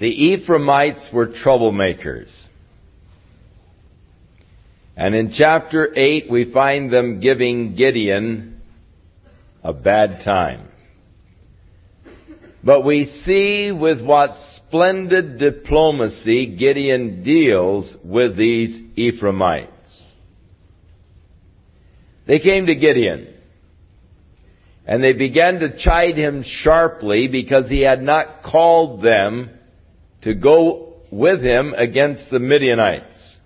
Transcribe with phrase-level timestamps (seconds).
[0.00, 2.30] The Ephraimites were troublemakers.
[4.96, 8.62] And in chapter 8 we find them giving Gideon
[9.62, 10.68] a bad time.
[12.64, 19.70] But we see with what splendid diplomacy Gideon deals with these Ephraimites.
[22.26, 23.34] They came to Gideon
[24.86, 29.50] and they began to chide him sharply because he had not called them
[30.22, 33.38] to go with him against the Midianites.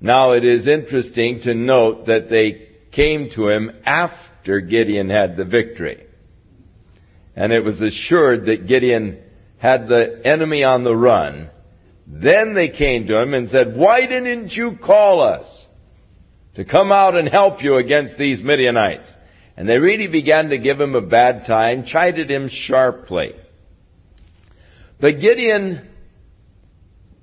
[0.00, 5.44] Now it is interesting to note that they came to him after Gideon had the
[5.44, 6.04] victory.
[7.34, 9.18] And it was assured that Gideon
[9.58, 11.50] had the enemy on the run.
[12.06, 15.66] Then they came to him and said, why didn't you call us
[16.54, 19.08] to come out and help you against these Midianites?
[19.56, 23.32] And they really began to give him a bad time, chided him sharply.
[25.00, 25.88] But Gideon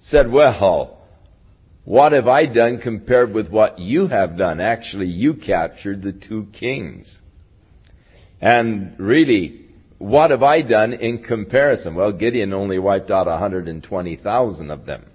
[0.01, 1.01] said, well,
[1.83, 4.61] what have I done compared with what you have done?
[4.61, 7.13] Actually, you captured the two kings.
[8.39, 9.65] And really,
[9.97, 11.95] what have I done in comparison?
[11.95, 15.05] Well, Gideon only wiped out 120,000 of them.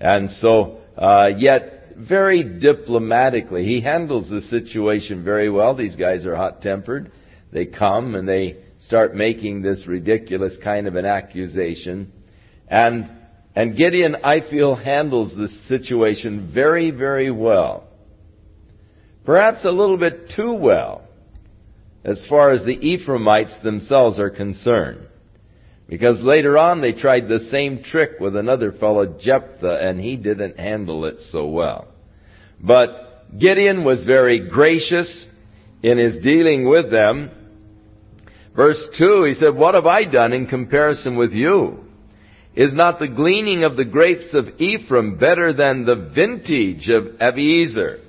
[0.00, 5.74] And so, uh, yet, very diplomatically, he handles the situation very well.
[5.74, 7.10] These guys are hot-tempered.
[7.52, 12.12] They come and they start making this ridiculous kind of an accusation.
[12.68, 13.10] And
[13.58, 17.88] and Gideon, I feel, handles this situation very, very well.
[19.24, 21.02] Perhaps a little bit too well,
[22.04, 25.08] as far as the Ephraimites themselves are concerned.
[25.88, 30.58] Because later on they tried the same trick with another fellow, Jephthah, and he didn't
[30.58, 31.88] handle it so well.
[32.60, 35.26] But Gideon was very gracious
[35.82, 37.30] in his dealing with them.
[38.58, 41.78] Verse 2, he said, What have I done in comparison with you?
[42.56, 48.00] Is not the gleaning of the grapes of Ephraim better than the vintage of Abiezer?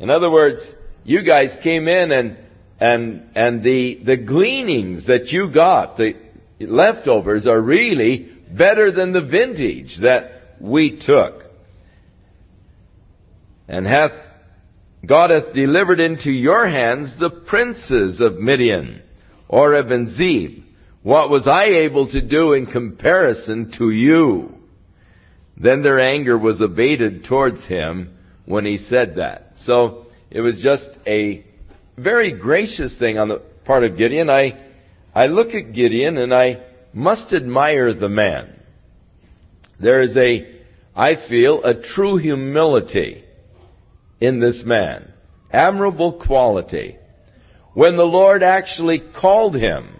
[0.00, 0.58] In other words,
[1.04, 2.36] you guys came in and,
[2.80, 6.14] and, and the, the gleanings that you got, the
[6.58, 8.28] leftovers are really
[8.58, 11.44] better than the vintage that we took.
[13.68, 14.10] And hath,
[15.06, 19.02] God hath delivered into your hands the princes of Midian,
[19.52, 20.64] Oreb and Zeeb,
[21.02, 24.54] what was I able to do in comparison to you?
[25.58, 29.52] Then their anger was abated towards him when he said that.
[29.58, 31.44] So it was just a
[31.98, 34.30] very gracious thing on the part of Gideon.
[34.30, 34.58] I,
[35.14, 36.62] I look at Gideon and I
[36.94, 38.58] must admire the man.
[39.78, 40.60] There is a,
[40.96, 43.22] I feel, a true humility
[44.18, 45.12] in this man.
[45.52, 46.96] Admirable quality.
[47.74, 49.96] When the Lord actually called him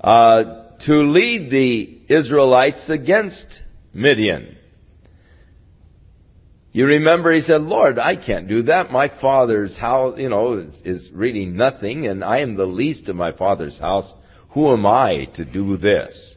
[0.00, 0.44] uh,
[0.86, 3.46] to lead the Israelites against
[3.92, 4.56] Midian.
[6.72, 8.92] You remember he said, Lord, I can't do that.
[8.92, 13.16] My father's house, you know, is, is really nothing and I am the least of
[13.16, 14.10] my father's house.
[14.50, 16.34] Who am I to do this?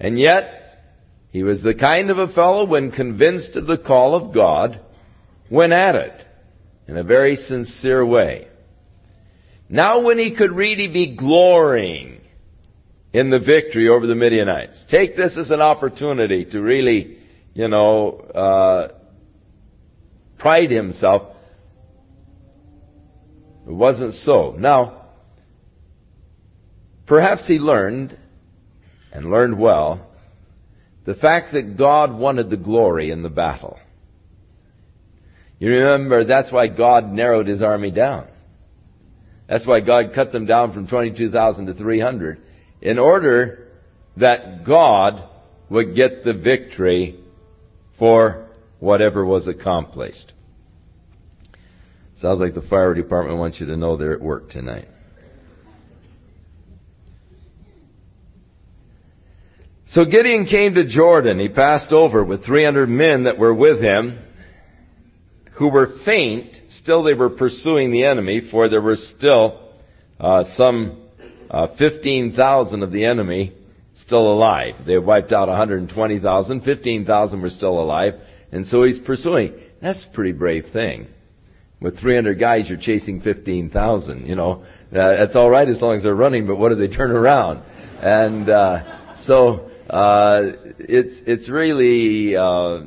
[0.00, 0.62] And yet,
[1.30, 4.80] he was the kind of a fellow when convinced of the call of God,
[5.50, 6.22] went at it
[6.88, 8.48] in a very sincere way.
[9.72, 12.20] Now when he could really be glorying
[13.14, 14.84] in the victory over the Midianites.
[14.90, 17.16] Take this as an opportunity to really,
[17.54, 18.88] you know, uh,
[20.38, 21.34] pride himself.
[23.66, 24.56] It wasn't so.
[24.58, 25.06] Now,
[27.06, 28.18] perhaps he learned,
[29.10, 30.06] and learned well,
[31.06, 33.78] the fact that God wanted the glory in the battle.
[35.58, 38.26] You remember that's why God narrowed his army down.
[39.52, 42.40] That's why God cut them down from 22,000 to 300
[42.80, 43.68] in order
[44.16, 45.28] that God
[45.68, 47.20] would get the victory
[47.98, 48.48] for
[48.80, 50.32] whatever was accomplished.
[52.22, 54.88] Sounds like the fire department wants you to know they're at work tonight.
[59.90, 61.38] So Gideon came to Jordan.
[61.38, 64.18] He passed over with 300 men that were with him
[65.54, 66.54] who were faint.
[66.82, 69.60] Still they were pursuing the enemy for there were still
[70.18, 71.02] uh, some
[71.50, 73.52] uh, 15,000 of the enemy
[74.06, 74.74] still alive.
[74.86, 76.60] They wiped out 120,000.
[76.62, 78.14] 15,000 were still alive.
[78.50, 79.54] And so he's pursuing.
[79.80, 81.08] That's a pretty brave thing.
[81.80, 84.26] With 300 guys, you're chasing 15,000.
[84.26, 86.94] You know, uh, that's all right as long as they're running, but what do they
[86.94, 87.62] turn around?
[88.00, 90.40] And uh, so uh,
[90.78, 92.86] it's it's really uh,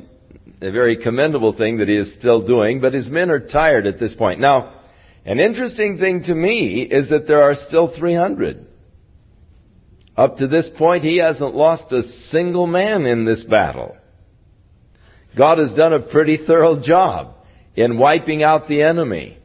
[0.60, 2.80] a very commendable thing that he is still doing.
[2.80, 4.40] But his men are tired at this point.
[4.40, 4.80] Now,
[5.24, 8.66] an interesting thing to me is that there are still 300.
[10.16, 13.96] Up to this point, he hasn't lost a single man in this battle.
[15.36, 17.34] God has done a pretty thorough job
[17.74, 19.38] in wiping out the enemy.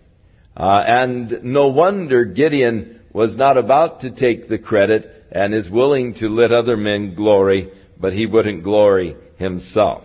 [0.55, 6.13] Uh, and no wonder Gideon was not about to take the credit and is willing
[6.15, 7.69] to let other men glory,
[7.99, 10.03] but he wouldn't glory himself.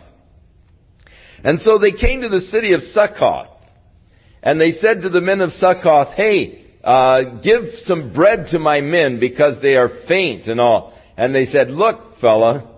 [1.47, 3.47] And so they came to the city of Succoth,
[4.43, 8.81] and they said to the men of Succoth, hey, uh, give some bread to my
[8.81, 10.93] men because they are faint and all.
[11.17, 12.69] And they said, look, fella,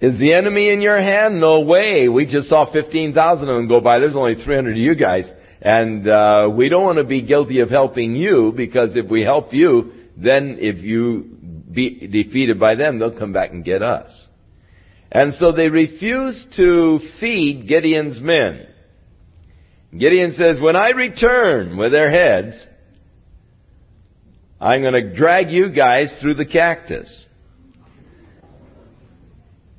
[0.00, 1.38] is the enemy in your hand?
[1.38, 2.08] No way.
[2.08, 3.98] We just saw 15,000 of them go by.
[3.98, 5.30] There's only 300 of you guys.
[5.60, 9.52] And uh, we don't want to be guilty of helping you because if we help
[9.52, 11.24] you, then if you
[11.70, 14.10] be defeated by them, they'll come back and get us.
[15.14, 18.66] And so they refuse to feed Gideon's men.
[19.96, 22.56] Gideon says, when I return with their heads,
[24.60, 27.26] I'm going to drag you guys through the cactus.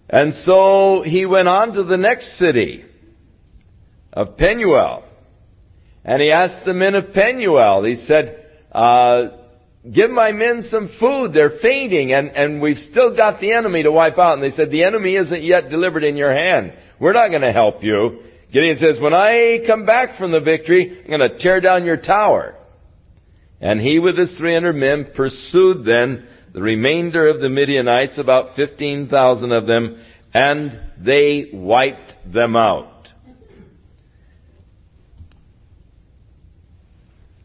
[0.10, 2.86] And so he went on to the next city
[4.14, 5.04] of Penuel.
[6.06, 9.28] And he asked the men of Penuel, he said, uh,
[9.94, 11.34] give my men some food.
[11.34, 14.34] They're fainting and, and we've still got the enemy to wipe out.
[14.34, 16.74] And they said, the enemy isn't yet delivered in your hand.
[17.00, 18.22] We're not going to help you.
[18.52, 21.98] Gideon says, when I come back from the victory, I'm going to tear down your
[21.98, 22.56] tower.
[23.60, 29.52] And he with his 300 men pursued then the remainder of the Midianites, about 15,000
[29.52, 30.02] of them,
[30.34, 33.10] and they wiped them out.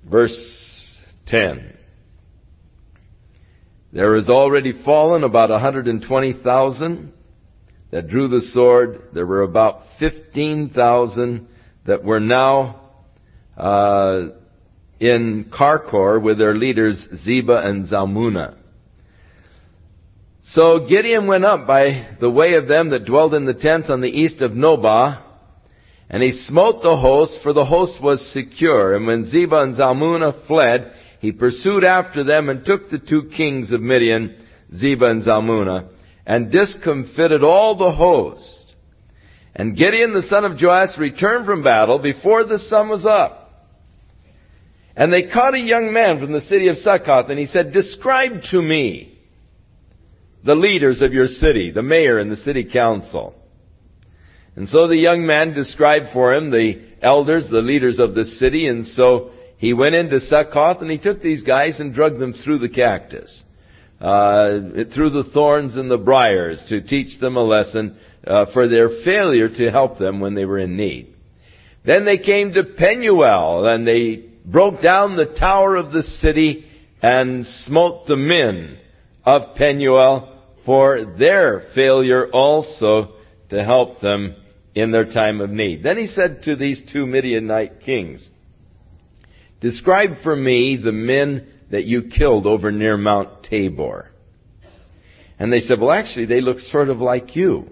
[0.08, 0.36] Verse
[1.26, 1.69] 10.
[3.92, 7.12] There has already fallen about 120,000
[7.90, 9.08] that drew the sword.
[9.12, 11.48] There were about 15,000
[11.86, 12.80] that were now
[13.56, 14.28] uh,
[15.00, 18.56] in Karkor with their leaders Zebah and Zalmunna.
[20.44, 24.00] So Gideon went up by the way of them that dwelled in the tents on
[24.00, 25.22] the east of Nobah,
[26.08, 28.94] and he smote the host, for the host was secure.
[28.94, 33.70] And when Zebah and Zalmunna fled, he pursued after them and took the two kings
[33.72, 34.36] of Midian,
[34.74, 35.88] Zebah and Zalmunna,
[36.26, 38.74] and discomfited all the host.
[39.54, 43.36] And Gideon the son of Joash returned from battle before the sun was up.
[44.96, 48.42] And they caught a young man from the city of Succoth, and he said, Describe
[48.50, 49.18] to me
[50.42, 53.34] the leaders of your city, the mayor and the city council.
[54.56, 58.66] And so the young man described for him the elders, the leaders of the city,
[58.66, 62.60] and so he went into Succoth and he took these guys and drugged them through
[62.60, 63.42] the cactus,
[64.00, 64.60] uh,
[64.94, 69.50] through the thorns and the briars to teach them a lesson uh, for their failure
[69.50, 71.14] to help them when they were in need.
[71.84, 76.64] Then they came to Penuel and they broke down the tower of the city
[77.02, 78.78] and smote the men
[79.26, 83.12] of Penuel for their failure also
[83.50, 84.36] to help them
[84.74, 85.82] in their time of need.
[85.82, 88.26] Then he said to these two Midianite kings,
[89.60, 94.10] Describe for me the men that you killed over near Mount Tabor.
[95.38, 97.70] And they said, well actually they look sort of like you.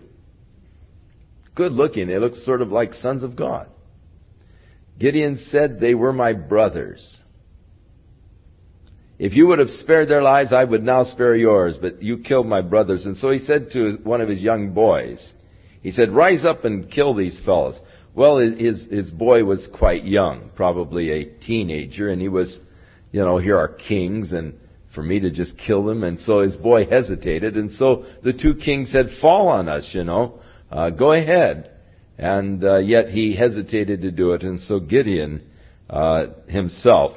[1.54, 2.06] Good looking.
[2.06, 3.68] They look sort of like sons of God.
[4.98, 7.18] Gideon said they were my brothers.
[9.18, 12.46] If you would have spared their lives, I would now spare yours, but you killed
[12.46, 13.04] my brothers.
[13.04, 15.32] And so he said to one of his young boys,
[15.82, 17.76] he said, rise up and kill these fellows.
[18.18, 22.58] Well, his, his boy was quite young, probably a teenager, and he was,
[23.12, 24.54] you know, here are kings, and
[24.92, 26.02] for me to just kill them.
[26.02, 30.02] And so his boy hesitated, and so the two kings said, fall on us, you
[30.02, 31.70] know, uh, go ahead.
[32.18, 35.48] And uh, yet he hesitated to do it, and so Gideon
[35.88, 37.12] uh, himself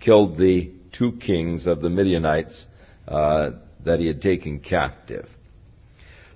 [0.00, 2.66] killed the two kings of the Midianites
[3.08, 3.52] uh,
[3.86, 5.26] that he had taken captive.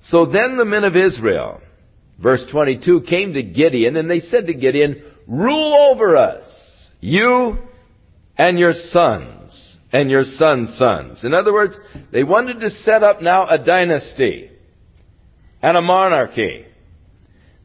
[0.01, 1.61] So then the men of Israel,
[2.19, 6.47] verse 22, came to Gideon and they said to Gideon, rule over us,
[7.01, 7.59] you
[8.37, 11.25] and your sons and your sons' sons.
[11.25, 11.75] In other words,
[12.13, 14.51] they wanted to set up now a dynasty
[15.63, 16.67] and a monarchy.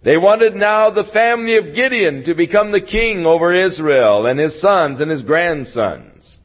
[0.04, 4.60] They wanted now the family of Gideon to become the king over Israel and his
[4.62, 6.38] sons and his grandsons.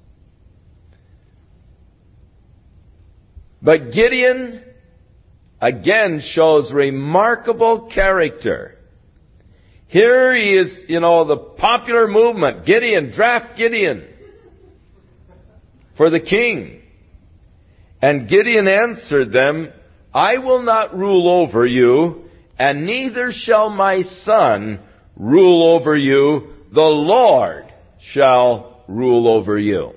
[3.62, 4.62] But Gideon
[5.60, 8.76] again shows remarkable character.
[9.88, 12.66] Here he is, you know, the popular movement.
[12.66, 14.06] Gideon, draft Gideon
[15.96, 16.82] for the king.
[18.02, 19.72] And Gideon answered them,
[20.12, 22.24] I will not rule over you,
[22.58, 24.80] and neither shall my son
[25.16, 26.54] rule over you.
[26.72, 27.72] The Lord
[28.12, 29.92] shall rule over you.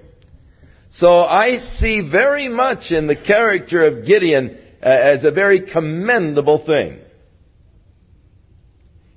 [0.92, 6.64] So I see very much in the character of Gideon Uh, as a very commendable
[6.66, 7.00] thing.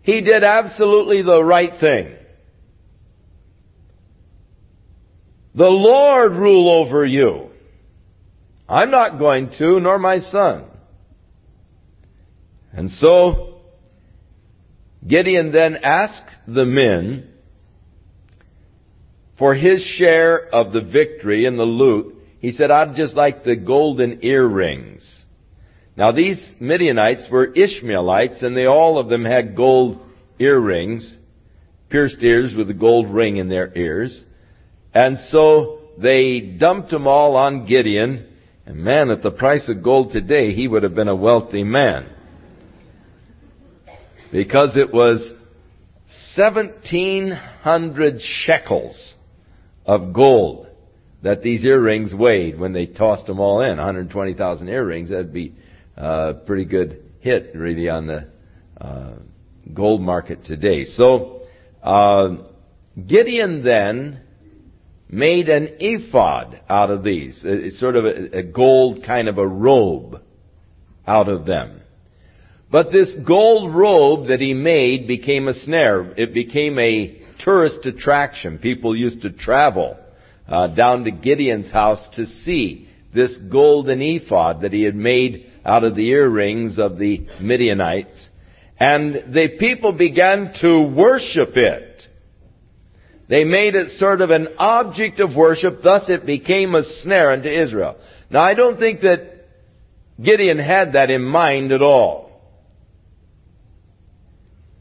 [0.02, 2.16] He did absolutely the right thing.
[5.54, 7.50] The Lord rule over you.
[8.68, 10.64] I'm not going to, nor my son.
[12.72, 13.60] And so,
[15.06, 17.28] Gideon then asked the men
[19.38, 22.16] for his share of the victory and the loot.
[22.38, 25.21] He said, I'd just like the golden earrings.
[25.96, 30.00] Now these Midianites were Ishmaelites and they all of them had gold
[30.38, 31.16] earrings,
[31.90, 34.24] pierced ears with a gold ring in their ears.
[34.94, 38.26] And so they dumped them all on Gideon.
[38.64, 42.08] And man, at the price of gold today, he would have been a wealthy man.
[44.30, 45.34] Because it was
[46.36, 49.14] 1700 shekels
[49.84, 50.68] of gold
[51.22, 53.76] that these earrings weighed when they tossed them all in.
[53.76, 55.54] 120,000 earrings, that'd be
[56.46, 58.28] pretty good hit really on the
[58.80, 59.14] uh,
[59.72, 60.84] gold market today.
[60.84, 61.42] So,
[61.82, 62.36] uh,
[63.06, 64.20] Gideon then
[65.08, 67.40] made an ephod out of these.
[67.44, 70.20] It's sort of a, a gold kind of a robe
[71.06, 71.80] out of them.
[72.70, 76.12] But this gold robe that he made became a snare.
[76.12, 78.58] It became a tourist attraction.
[78.58, 79.98] People used to travel
[80.48, 85.84] uh, down to Gideon's house to see this golden ephod that he had made out
[85.84, 88.28] of the earrings of the Midianites.
[88.78, 92.02] And the people began to worship it.
[93.28, 97.48] They made it sort of an object of worship, thus it became a snare unto
[97.48, 97.96] Israel.
[98.30, 99.46] Now I don't think that
[100.22, 102.30] Gideon had that in mind at all.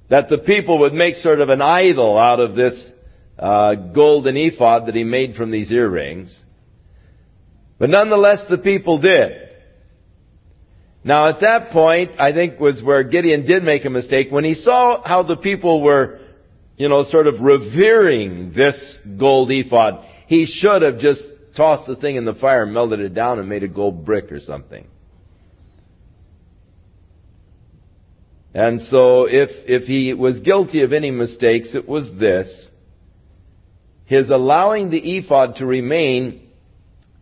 [0.09, 2.91] That the people would make sort of an idol out of this
[3.39, 6.35] uh, golden ephod that he made from these earrings.
[7.79, 9.50] But nonetheless, the people did.
[11.03, 14.27] Now at that point, I think was where Gideon did make a mistake.
[14.29, 16.20] When he saw how the people were
[16.81, 21.22] you know, sort of revering this gold ephod, he should have just
[21.55, 24.31] tossed the thing in the fire and melted it down and made a gold brick
[24.31, 24.88] or something.
[28.55, 32.67] And so if, if he was guilty of any mistakes, it was this.
[34.05, 36.50] His allowing the ephod to remain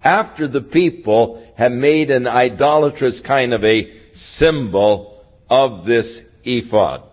[0.04, 3.92] after the people have made an idolatrous kind of a
[4.38, 7.04] symbol of this ephod.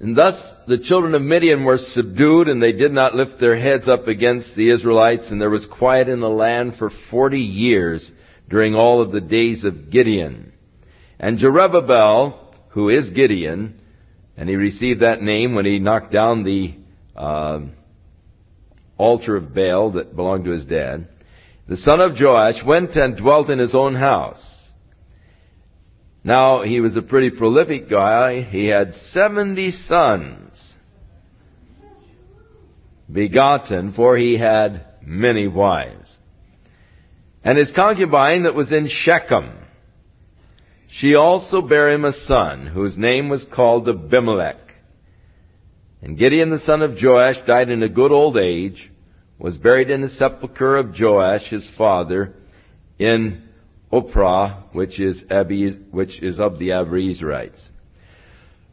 [0.00, 0.34] And thus
[0.68, 4.54] the children of Midian were subdued and they did not lift their heads up against
[4.54, 8.08] the Israelites and there was quiet in the land for forty years
[8.48, 10.52] during all of the days of Gideon.
[11.18, 12.38] And Jerubbaal,
[12.70, 13.80] who is Gideon,
[14.36, 16.74] and he received that name when he knocked down the
[17.16, 17.60] uh,
[18.98, 21.08] altar of Baal that belonged to his dad,
[21.68, 24.44] the son of Joash went and dwelt in his own house.
[26.24, 28.42] Now, he was a pretty prolific guy.
[28.42, 30.48] He had 70 sons
[33.10, 36.12] begotten, for he had many wives.
[37.44, 39.52] And his concubine that was in Shechem,
[40.90, 44.67] she also bare him a son, whose name was called Abimelech.
[46.02, 48.90] And Gideon the son of Joash died in a good old age,
[49.38, 52.34] was buried in the sepulchre of Joash his father
[52.98, 53.48] in
[53.92, 55.22] Ophrah, which is,
[55.90, 57.60] which is of the Abiezrites.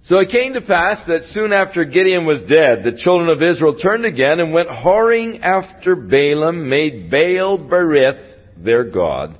[0.03, 3.75] So it came to pass that soon after Gideon was dead, the children of Israel
[3.75, 8.21] turned again and went whoring after Baalim, made Baal Berith
[8.57, 9.39] their God.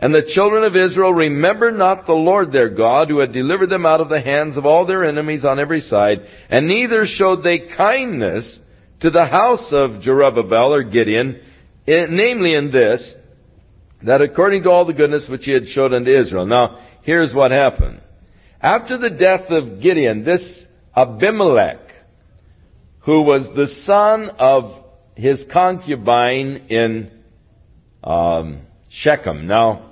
[0.00, 3.84] And the children of Israel remembered not the Lord their God, who had delivered them
[3.84, 7.68] out of the hands of all their enemies on every side, and neither showed they
[7.76, 8.60] kindness
[9.00, 11.40] to the house of Jerubbaal or Gideon,
[11.86, 13.14] namely in this,
[14.04, 16.46] that according to all the goodness which he had showed unto Israel.
[16.46, 18.00] Now, here's what happened.
[18.60, 20.64] After the death of Gideon, this
[20.96, 21.80] Abimelech,
[23.00, 24.84] who was the son of
[25.16, 27.10] his concubine in
[28.04, 29.46] um, Shechem.
[29.46, 29.87] Now,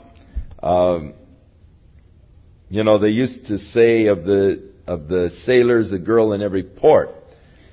[0.66, 1.14] um,
[2.68, 6.62] you know, they used to say of the of the sailors, a girl in every
[6.62, 7.10] port.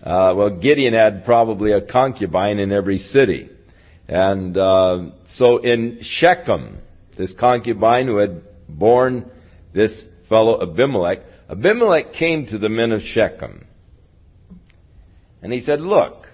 [0.04, 3.50] Uh, well, Gideon had probably a concubine in every city.
[4.08, 6.80] And uh, so in Shechem,
[7.18, 9.30] this concubine who had borne
[9.74, 11.20] this fellow Abimelech,
[11.50, 13.66] Abimelech came to the men of Shechem.
[15.42, 16.28] And he said, Look,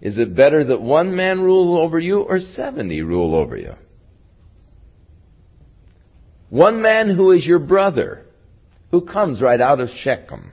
[0.00, 3.74] is it better that one man rule over you or 70 rule over you?
[6.52, 8.26] One man who is your brother,
[8.90, 10.52] who comes right out of Shechem,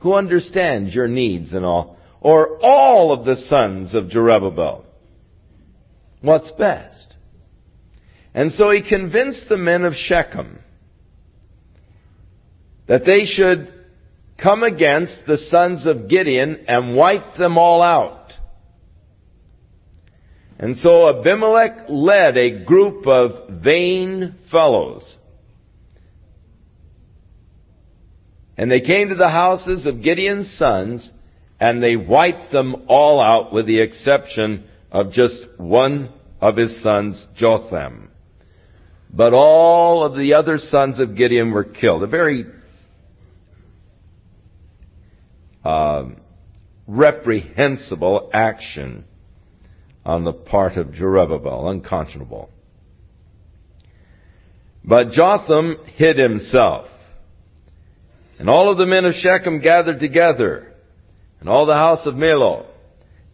[0.00, 4.84] who understands your needs and all, or all of the sons of Jerubbaal?
[6.22, 7.16] What's best?
[8.32, 10.60] And so he convinced the men of Shechem
[12.88, 13.70] that they should
[14.42, 18.32] come against the sons of Gideon and wipe them all out.
[20.58, 25.18] And so Abimelech led a group of vain fellows.
[28.56, 31.10] And they came to the houses of Gideon's sons
[31.60, 37.26] and they wiped them all out with the exception of just one of his sons,
[37.36, 38.10] Jotham.
[39.10, 42.02] But all of the other sons of Gideon were killed.
[42.02, 42.44] A very
[45.64, 46.04] uh,
[46.86, 49.04] reprehensible action
[50.04, 52.50] on the part of Jerubbaal, unconscionable.
[54.84, 56.88] But Jotham hid himself.
[58.38, 60.72] And all of the men of Shechem gathered together,
[61.40, 62.66] and all the house of Millo.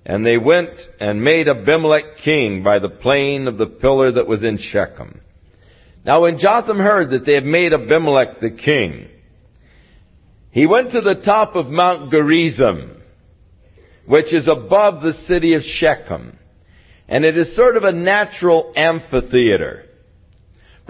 [0.04, 4.42] And they went and made Abimelech king by the plain of the pillar that was
[4.42, 5.21] in Shechem.
[6.04, 9.09] Now when Jotham heard that they had made Abimelech the king,
[10.50, 13.02] he went to the top of Mount Gerizim,
[14.07, 16.38] which is above the city of Shechem.
[17.07, 19.85] And it is sort of a natural amphitheater.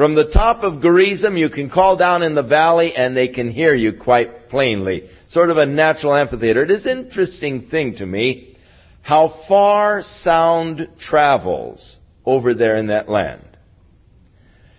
[0.01, 3.51] From the top of Gerizim, you can call down in the valley and they can
[3.51, 5.03] hear you quite plainly.
[5.29, 6.63] Sort of a natural amphitheater.
[6.63, 8.57] It is an interesting thing to me
[9.03, 13.45] how far sound travels over there in that land.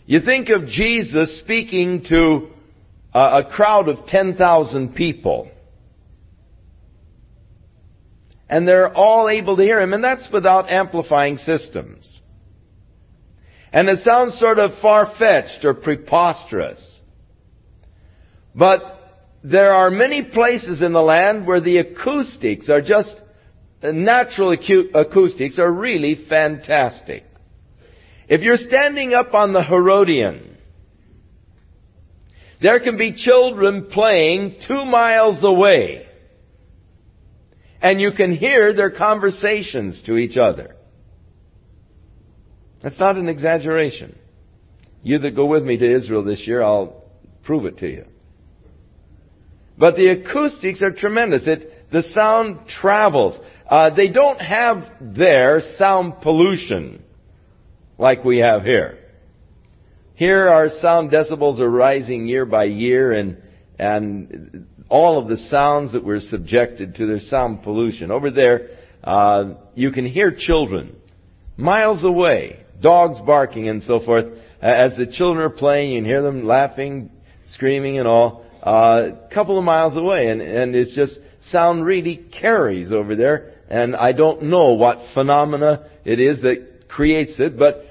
[0.07, 2.47] You think of Jesus speaking to
[3.13, 5.51] a crowd of 10,000 people.
[8.49, 12.20] And they're all able to hear him, and that's without amplifying systems.
[13.73, 16.99] And it sounds sort of far-fetched or preposterous.
[18.53, 18.81] But
[19.43, 23.21] there are many places in the land where the acoustics are just,
[23.81, 24.51] the natural
[24.93, 27.23] acoustics are really fantastic.
[28.27, 30.57] If you're standing up on the Herodian,
[32.61, 36.05] there can be children playing two miles away.
[37.81, 40.75] And you can hear their conversations to each other.
[42.83, 44.17] That's not an exaggeration.
[45.03, 47.03] You that go with me to Israel this year, I'll
[47.43, 48.05] prove it to you.
[49.77, 51.43] But the acoustics are tremendous.
[51.47, 53.39] It, the sound travels.
[53.67, 57.03] Uh, they don't have there sound pollution
[57.97, 58.97] like we have here.
[60.15, 63.37] Here our sound decibels are rising year by year and,
[63.79, 68.11] and all of the sounds that we're subjected to, there's sound pollution.
[68.11, 68.67] Over there,
[69.03, 70.95] uh, you can hear children
[71.57, 74.25] miles away, dogs barking and so forth.
[74.61, 77.09] As the children are playing, you can hear them laughing,
[77.47, 80.27] screaming and all, uh, a couple of miles away.
[80.27, 81.17] And, and it's just,
[81.49, 83.53] sound really carries over there.
[83.69, 87.83] And I don't know what phenomena it is that creates it, but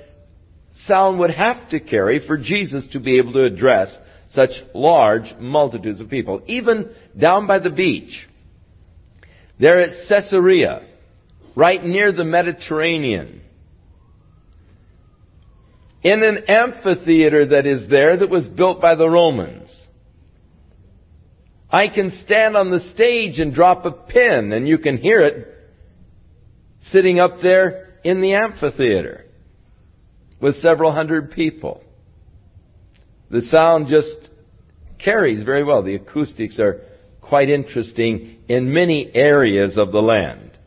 [0.86, 3.96] sound would have to carry for Jesus to be able to address
[4.32, 6.42] such large multitudes of people.
[6.46, 8.26] Even down by the beach,
[9.58, 10.86] there at Caesarea,
[11.56, 13.42] right near the Mediterranean,
[16.02, 19.70] in an amphitheater that is there that was built by the Romans.
[21.70, 25.46] I can stand on the stage and drop a pin and you can hear it
[26.84, 29.26] sitting up there in the amphitheater
[30.40, 31.82] with several hundred people.
[33.30, 34.30] The sound just
[34.98, 35.82] carries very well.
[35.82, 36.80] The acoustics are
[37.20, 40.58] quite interesting in many areas of the land.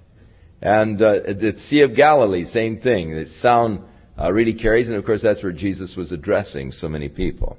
[0.61, 3.11] And uh, the Sea of Galilee, same thing.
[3.11, 3.81] The sound
[4.19, 7.57] uh, really carries, and of course that's where Jesus was addressing so many people.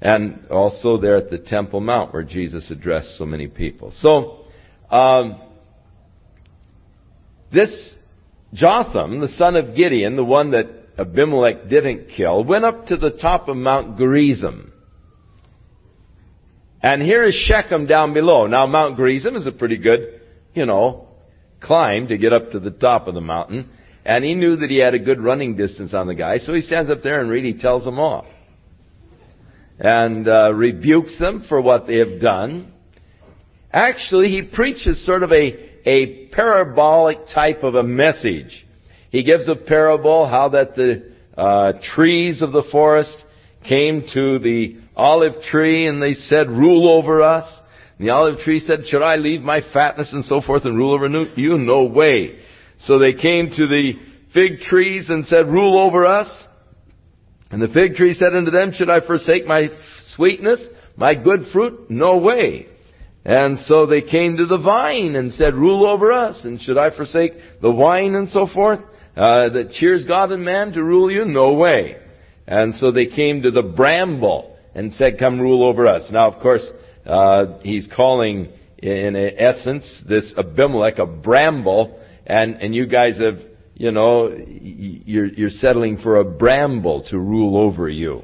[0.00, 3.92] And also there at the Temple Mount where Jesus addressed so many people.
[3.96, 4.44] So,
[4.94, 5.40] um,
[7.52, 7.96] this
[8.54, 10.66] Jotham, the son of Gideon, the one that
[10.98, 14.72] Abimelech didn't kill, went up to the top of Mount Gerizim.
[16.82, 18.46] And here is Shechem down below.
[18.46, 20.20] Now Mount Gerizim is a pretty good,
[20.54, 21.08] you know,
[21.60, 23.68] climb to get up to the top of the mountain.
[24.08, 26.62] And he knew that he had a good running distance on the guy, so he
[26.62, 28.26] stands up there and really tells them off.
[29.78, 32.72] And uh, rebukes them for what they have done.
[33.72, 38.64] Actually, he preaches sort of a, a parabolic type of a message
[39.10, 43.16] he gives a parable how that the uh, trees of the forest
[43.66, 47.60] came to the olive tree and they said, rule over us.
[47.98, 50.92] And the olive tree said, should I leave my fatness and so forth and rule
[50.92, 51.58] over you?
[51.58, 52.38] No way.
[52.86, 53.92] So they came to the
[54.32, 56.28] fig trees and said, rule over us.
[57.50, 59.68] And the fig tree said unto them, should I forsake my
[60.14, 60.64] sweetness,
[60.96, 61.90] my good fruit?
[61.90, 62.66] No way.
[63.24, 66.40] And so they came to the vine and said, rule over us.
[66.44, 68.80] And should I forsake the wine and so forth?
[69.16, 71.24] Uh, that cheers God and man to rule you?
[71.24, 71.96] No way.
[72.46, 76.08] And so they came to the bramble and said, come rule over us.
[76.12, 76.66] Now, of course,
[77.04, 83.38] uh, he's calling in essence this Abimelech a bramble and, and you guys have,
[83.74, 88.22] you know, you're, you're settling for a bramble to rule over you.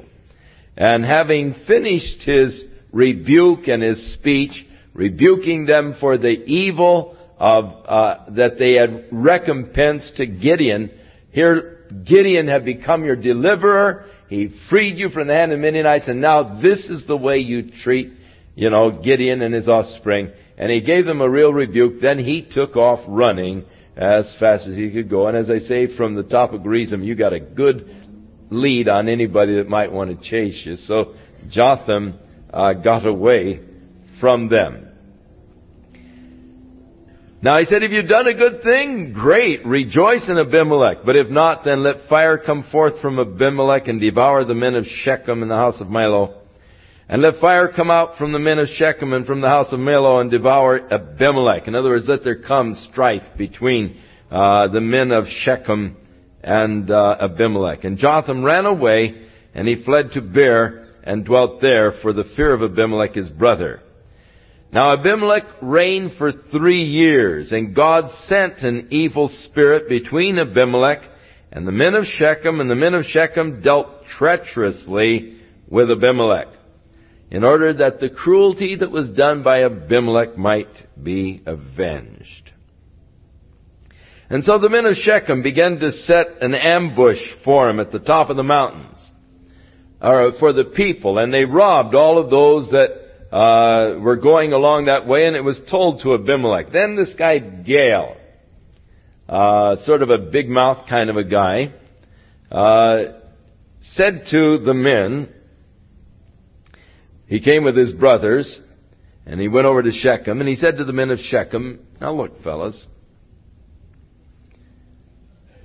[0.77, 4.51] And having finished his rebuke and his speech,
[4.93, 10.91] rebuking them for the evil of uh, that they had recompensed to Gideon.
[11.31, 14.05] Here, Gideon had become your deliverer.
[14.29, 17.71] He freed you from the hand of Midianites, and now this is the way you
[17.83, 18.11] treat,
[18.55, 20.31] you know, Gideon and his offspring.
[20.57, 22.01] And he gave them a real rebuke.
[22.01, 23.65] Then he took off running
[23.97, 25.27] as fast as he could go.
[25.27, 27.89] And as I say, from the top of Gerizim, you got a good
[28.49, 30.75] lead on anybody that might want to chase you.
[30.75, 31.15] So
[31.49, 32.19] Jotham
[32.51, 33.61] uh, got away
[34.19, 34.81] from them.
[37.41, 40.99] Now he said, if you've done a good thing, great, rejoice in Abimelech.
[41.05, 44.85] But if not, then let fire come forth from Abimelech and devour the men of
[44.85, 46.44] Shechem in the house of Millo.
[47.07, 49.79] And let fire come out from the men of Shechem and from the house of
[49.79, 51.67] Millo and devour Abimelech.
[51.67, 55.97] In other words, let there come strife between uh, the men of Shechem
[56.43, 57.83] and uh, Abimelech.
[57.83, 62.53] And Jotham ran away and he fled to Beer and dwelt there for the fear
[62.53, 63.81] of Abimelech his brother.
[64.71, 71.01] Now Abimelech reigned for three years, and God sent an evil spirit between Abimelech
[71.51, 73.87] and the men of Shechem, and the men of Shechem dealt
[74.17, 75.39] treacherously
[75.69, 76.47] with Abimelech,
[77.31, 80.69] in order that the cruelty that was done by Abimelech might
[81.01, 82.51] be avenged.
[84.29, 87.99] And so the men of Shechem began to set an ambush for him at the
[87.99, 88.97] top of the mountains,
[90.01, 94.85] or for the people, and they robbed all of those that uh, were going along
[94.85, 96.71] that way, and it was told to Abimelech.
[96.71, 98.15] Then this guy Gaal,
[99.27, 101.73] uh, sort of a big mouth kind of a guy,
[102.51, 103.19] uh,
[103.93, 105.29] said to the men,
[107.27, 108.61] he came with his brothers,
[109.25, 112.13] and he went over to Shechem, and he said to the men of Shechem, now
[112.13, 112.85] look, fellas,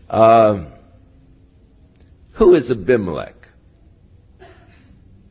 [0.08, 0.64] uh,
[2.38, 3.36] who is Abimelech?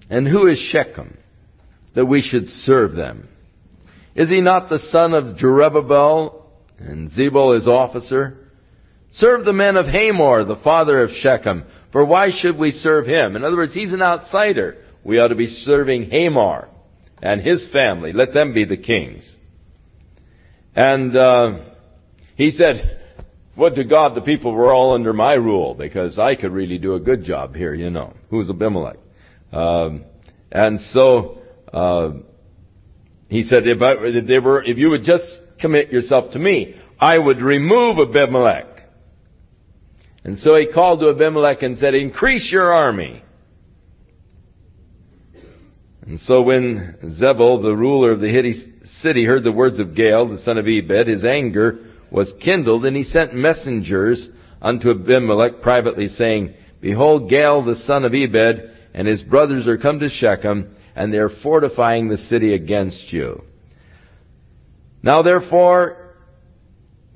[0.09, 1.17] And who is Shechem?
[1.95, 3.27] that we should serve them.
[4.15, 6.43] Is he not the son of Jerubbaal
[6.77, 8.37] and Zebul his officer?
[9.11, 13.35] Serve the men of Hamor, the father of Shechem, for why should we serve him?
[13.35, 14.77] In other words, he's an outsider.
[15.09, 16.69] We ought to be serving Hamor
[17.19, 18.13] and his family.
[18.13, 19.27] Let them be the kings.
[20.75, 21.59] And uh,
[22.35, 23.01] he said,
[23.57, 26.93] Would to God the people were all under my rule, because I could really do
[26.93, 28.13] a good job here, you know.
[28.29, 28.97] Who's Abimelech?
[29.51, 30.03] Um,
[30.51, 31.39] and so
[31.73, 32.11] uh,
[33.29, 35.23] he said, if, I, if, were, if you would just
[35.59, 38.67] commit yourself to me, I would remove Abimelech.
[40.23, 43.23] And so he called to Abimelech and said, increase your army.
[46.09, 48.65] And so when Zebul, the ruler of the Hittite
[49.03, 52.97] city, heard the words of Gaal, the son of Ebed, his anger was kindled, and
[52.97, 54.27] he sent messengers
[54.59, 59.99] unto Abimelech privately, saying, Behold, Gaal, the son of Ebed, and his brothers are come
[59.99, 63.43] to Shechem, and they're fortifying the city against you.
[65.03, 66.15] Now therefore,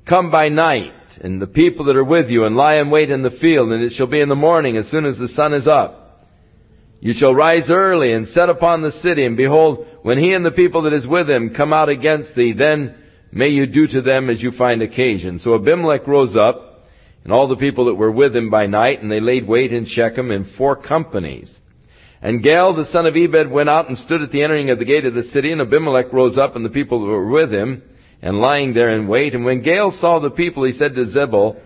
[0.08, 3.24] come by night, and the people that are with you, and lie in wait in
[3.24, 5.66] the field, and it shall be in the morning, as soon as the sun is
[5.66, 6.03] up.
[7.04, 10.52] You shall rise early and set upon the city, and behold, when he and the
[10.52, 12.96] people that is with him come out against thee, then
[13.30, 15.40] may you do to them as you find occasion.
[15.40, 16.86] So Abimelech rose up,
[17.26, 19.86] and all the people that were with him by night, and they laid wait in
[19.86, 21.54] Shechem in four companies.
[22.22, 24.86] And Gaal the son of Ebed went out and stood at the entering of the
[24.86, 27.84] gate of the city, and Abimelech rose up and the people that were with him,
[28.22, 29.36] and lying there in wait.
[29.36, 31.60] And when Gaal saw the people, he said to Zebul,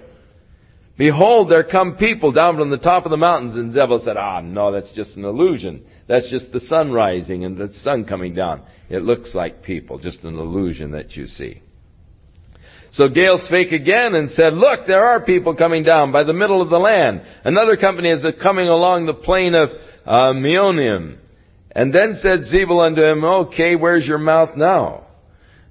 [0.97, 3.55] Behold, there come people down from the top of the mountains.
[3.55, 5.85] And Zebul said, Ah, no, that's just an illusion.
[6.07, 8.63] That's just the sun rising and the sun coming down.
[8.89, 11.61] It looks like people, just an illusion that you see.
[12.93, 16.63] So Gaal spake again and said, Look, there are people coming down by the middle
[16.63, 17.21] of the land.
[17.43, 19.69] Another company is coming along the plain of
[20.05, 21.17] uh, Meonim.
[21.71, 25.03] And then said Zebul unto him, Okay, where's your mouth now?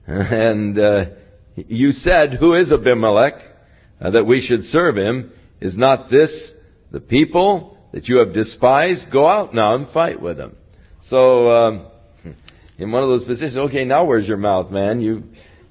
[0.07, 1.05] And uh,
[1.57, 3.43] you said, Who is Abimelech,
[4.01, 5.33] uh, that we should serve him?
[5.61, 6.31] Is not this
[6.91, 9.07] the people that you have despised?
[9.13, 10.57] Go out now and fight with them.
[11.09, 11.87] So, um,
[12.79, 15.01] in one of those positions, okay, now where's your mouth, man?
[15.01, 15.25] You,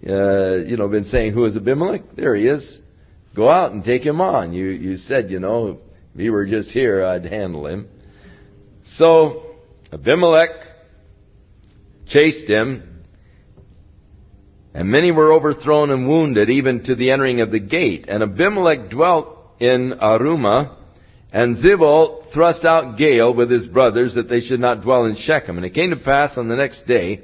[0.07, 2.15] uh, you know, been saying, Who is Abimelech?
[2.15, 2.79] There he is.
[3.35, 4.53] Go out and take him on.
[4.53, 5.79] You, you said, you know,
[6.13, 7.87] if he were just here, I'd handle him.
[8.95, 9.43] So
[9.91, 10.51] Abimelech
[12.07, 12.94] chased him,
[14.75, 18.07] And many were overthrown and wounded, even to the entering of the gate.
[18.09, 20.75] And Abimelech dwelt in Arumah,
[21.31, 25.55] and Zebul thrust out Gaal with his brothers that they should not dwell in Shechem.
[25.55, 27.21] And it came to pass on the next day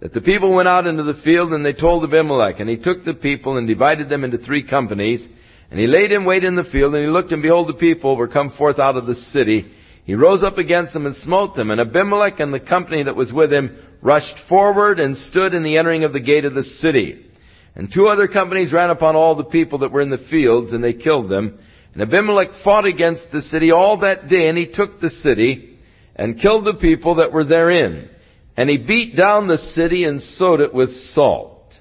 [0.00, 2.60] that the people went out into the field and they told Abimelech.
[2.60, 5.26] And he took the people and divided them into three companies.
[5.70, 8.18] And he laid in wait in the field and he looked and behold the people
[8.18, 9.72] were come forth out of the city.
[10.04, 11.70] He rose up against them and smote them.
[11.70, 15.78] And Abimelech and the company that was with him rushed forward and stood in the
[15.78, 17.26] entering of the gate of the city.
[17.74, 20.84] And two other companies ran upon all the people that were in the fields, and
[20.84, 21.58] they killed them.
[21.94, 25.78] And Abimelech fought against the city all that day, and he took the city,
[26.16, 28.10] and killed the people that were therein.
[28.56, 31.72] And he beat down the city and sowed it with salt.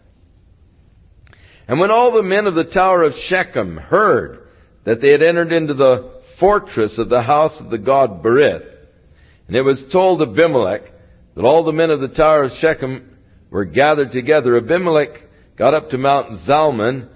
[1.68, 4.48] And when all the men of the tower of Shechem heard
[4.86, 8.66] that they had entered into the fortress of the house of the god Berith,
[9.48, 10.82] and it was told Abimelech,
[11.36, 13.18] that all the men of the tower of Shechem
[13.50, 14.58] were gathered together.
[14.58, 15.10] Abimelech
[15.58, 17.10] got up to Mount Zalmon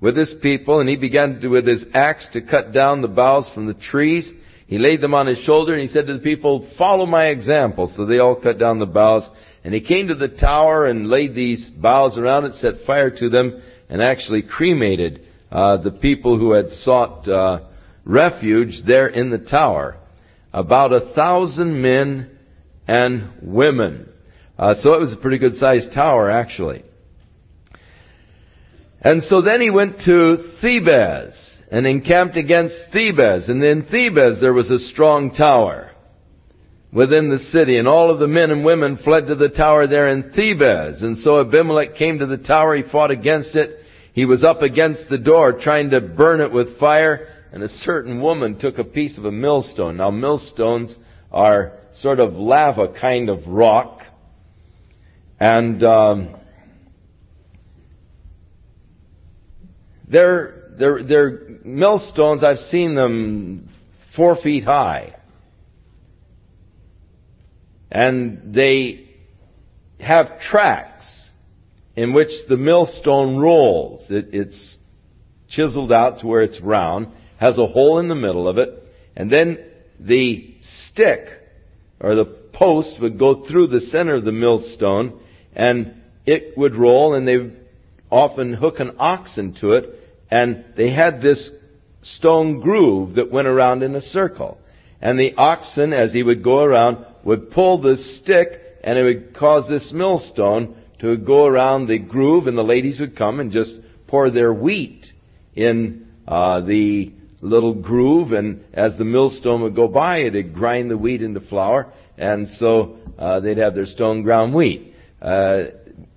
[0.00, 3.48] with his people, and he began to, with his axe to cut down the boughs
[3.54, 4.28] from the trees.
[4.66, 7.92] He laid them on his shoulder, and he said to the people, Follow my example.
[7.96, 9.28] So they all cut down the boughs.
[9.64, 13.28] And he came to the tower and laid these boughs around it, set fire to
[13.28, 17.60] them, and actually cremated uh, the people who had sought uh,
[18.04, 19.98] refuge there in the tower.
[20.52, 22.31] About a thousand men
[22.92, 24.06] and women.
[24.58, 26.84] Uh, so it was a pretty good sized tower, actually.
[29.00, 31.32] And so then he went to Thebez
[31.70, 33.50] and encamped against Thebez.
[33.50, 35.90] And in Thebez there was a strong tower
[36.92, 40.08] within the city, and all of the men and women fled to the tower there
[40.08, 41.02] in Thebez.
[41.02, 43.78] And so Abimelech came to the tower, he fought against it.
[44.12, 48.20] He was up against the door trying to burn it with fire, and a certain
[48.20, 49.96] woman took a piece of a millstone.
[49.96, 50.94] Now millstones
[51.30, 54.00] are sort of lava kind of rock.
[55.38, 56.36] And um,
[60.08, 63.68] they're, they're, they're millstones, I've seen them
[64.16, 65.16] four feet high.
[67.90, 69.08] And they
[70.00, 71.28] have tracks
[71.94, 74.06] in which the millstone rolls.
[74.08, 74.76] It, it's
[75.50, 78.82] chiseled out to where it's round, has a hole in the middle of it,
[79.14, 79.58] and then
[80.00, 80.54] the
[80.90, 81.28] stick
[82.02, 85.18] or the post would go through the center of the millstone
[85.54, 85.94] and
[86.26, 87.38] it would roll and they
[88.10, 89.88] often hook an ox into it
[90.30, 91.50] and they had this
[92.02, 94.58] stone groove that went around in a circle.
[95.00, 98.48] And the oxen, as he would go around, would pull the stick
[98.82, 103.16] and it would cause this millstone to go around the groove and the ladies would
[103.16, 103.72] come and just
[104.08, 105.06] pour their wheat
[105.54, 110.96] in uh, the little groove, and as the millstone would go by, it'd grind the
[110.96, 115.64] wheat into flour, and so uh, they'd have their stone ground wheat uh,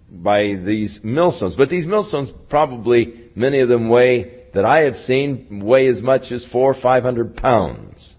[0.10, 1.56] by these millstones.
[1.56, 6.32] But these millstones probably, many of them weigh, that I have seen, weigh as much
[6.32, 8.16] as four or five hundred pounds.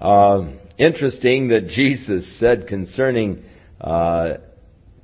[0.00, 3.42] Uh, interesting that Jesus said concerning
[3.80, 4.34] uh,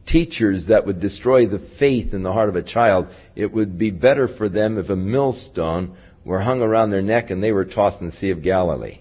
[0.06, 3.90] teachers that would destroy the faith in the heart of a child, it would be
[3.90, 8.00] better for them if a millstone were hung around their neck and they were tossed
[8.00, 9.00] in the Sea of Galilee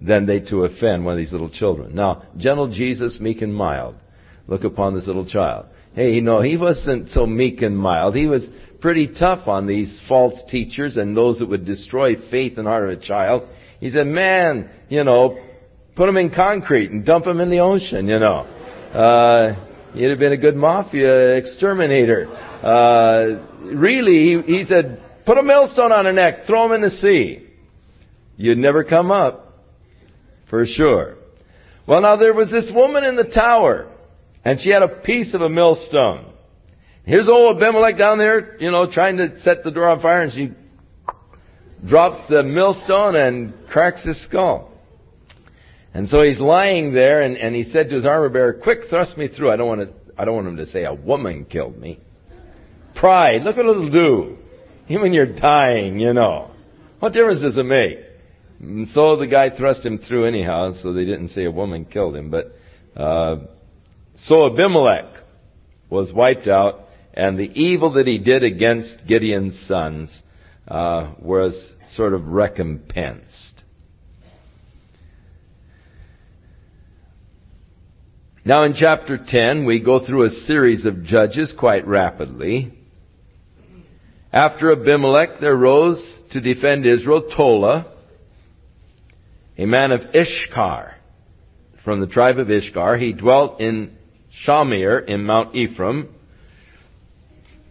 [0.00, 1.94] than they to offend one of these little children.
[1.94, 3.96] Now, gentle Jesus, meek and mild.
[4.46, 5.66] Look upon this little child.
[5.94, 8.14] Hey, you know, he wasn't so meek and mild.
[8.14, 8.46] He was
[8.80, 12.98] pretty tough on these false teachers and those that would destroy faith the heart of
[12.98, 13.48] a child.
[13.80, 15.38] He said, man, you know,
[15.96, 18.46] put them in concrete and dump them in the ocean, you know.
[18.94, 22.28] Uh, he'd have been a good mafia exterminator.
[22.28, 26.96] Uh, really, he, he said, Put a millstone on her neck, throw him in the
[26.96, 27.46] sea.
[28.38, 29.60] You'd never come up.
[30.48, 31.16] For sure.
[31.86, 33.92] Well, now there was this woman in the tower,
[34.42, 36.32] and she had a piece of a millstone.
[37.04, 40.32] Here's old Abimelech down there, you know, trying to set the door on fire, and
[40.32, 40.52] she
[41.86, 44.72] drops the millstone and cracks his skull.
[45.92, 49.18] And so he's lying there, and, and he said to his armor bearer, "Quick, thrust
[49.18, 49.50] me through.
[49.50, 49.92] I don't want to.
[50.16, 52.00] I don't want him to say a woman killed me.
[52.94, 53.42] Pride.
[53.42, 54.38] Look what it'll do.
[54.90, 56.50] Even you're dying, you know.
[57.00, 57.98] What difference does it make?
[58.60, 62.16] And so the guy thrust him through anyhow, so they didn't say a woman killed
[62.16, 62.30] him.
[62.30, 62.56] But
[63.00, 63.36] uh,
[64.24, 65.22] so Abimelech
[65.90, 70.22] was wiped out, and the evil that he did against Gideon's sons
[70.66, 73.62] uh, was sort of recompensed.
[78.44, 82.77] Now in chapter 10, we go through a series of judges quite rapidly.
[84.32, 87.86] After Abimelech, there rose to defend Israel Tola,
[89.56, 90.96] a man of Issachar,
[91.82, 92.98] from the tribe of Issachar.
[92.98, 93.96] He dwelt in
[94.46, 96.14] Shamir in Mount Ephraim.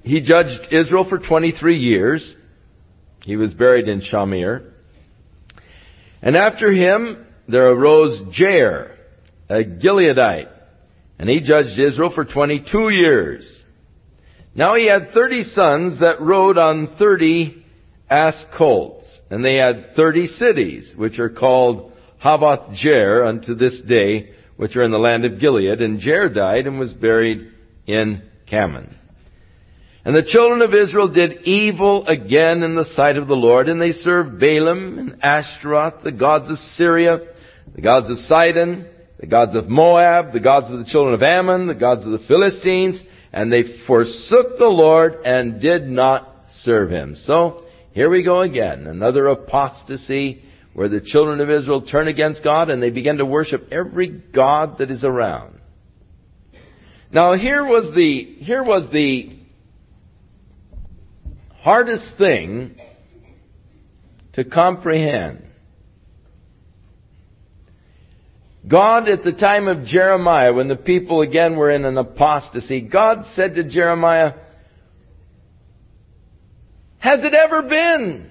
[0.01, 2.33] He judged Israel for 23 years.
[3.23, 4.71] He was buried in Shamir.
[6.23, 8.95] And after him, there arose Jair,
[9.47, 10.49] a Gileadite,
[11.19, 13.45] and he judged Israel for 22 years.
[14.57, 17.63] Now he had 30 sons that rode on 30
[18.09, 21.91] ass colts, and they had 30 cities, which are called
[22.23, 25.79] Havoth Jair unto this day, which are in the land of Gilead.
[25.79, 27.51] And Jair died and was buried
[27.85, 28.95] in Camon.
[30.03, 33.79] And the children of Israel did evil again in the sight of the Lord, and
[33.79, 37.19] they served Baalim and Ashtaroth, the gods of Syria,
[37.75, 38.87] the gods of Sidon,
[39.19, 42.25] the gods of Moab, the gods of the children of Ammon, the gods of the
[42.27, 42.99] Philistines,
[43.33, 47.15] and they forsook the Lord and did not serve him.
[47.15, 48.87] So, here we go again.
[48.87, 53.67] Another apostasy where the children of Israel turn against God and they begin to worship
[53.71, 55.59] every God that is around.
[57.11, 59.39] Now here was the, here was the
[61.61, 62.75] hardest thing
[64.33, 65.46] to comprehend.
[68.67, 73.23] God, at the time of Jeremiah, when the people again were in an apostasy, God
[73.35, 74.33] said to Jeremiah,
[76.97, 78.29] Has it ever been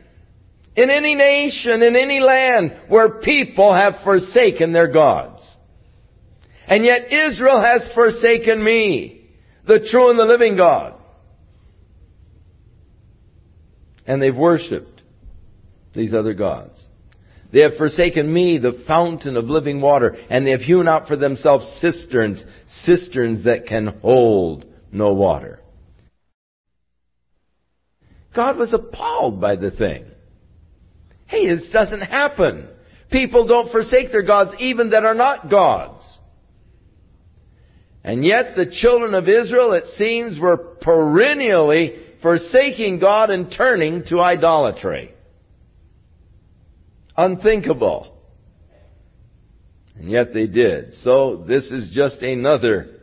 [0.77, 5.43] in any nation, in any land, where people have forsaken their gods?
[6.69, 9.31] And yet Israel has forsaken me,
[9.67, 10.95] the true and the living God.
[14.07, 15.03] And they've worshipped
[15.95, 16.86] these other gods.
[17.53, 21.17] They have forsaken me, the fountain of living water, and they have hewn out for
[21.17, 22.43] themselves cisterns,
[22.85, 25.61] cisterns that can hold no water.
[28.35, 30.05] God was appalled by the thing.
[31.27, 32.69] Hey, this doesn't happen.
[33.11, 36.03] People don't forsake their gods even that are not gods.
[38.05, 44.21] And yet the children of Israel, it seems, were perennially forsaking God and turning to
[44.21, 45.13] idolatry.
[47.17, 48.13] Unthinkable.
[49.97, 50.95] And yet they did.
[51.03, 52.97] So this is just another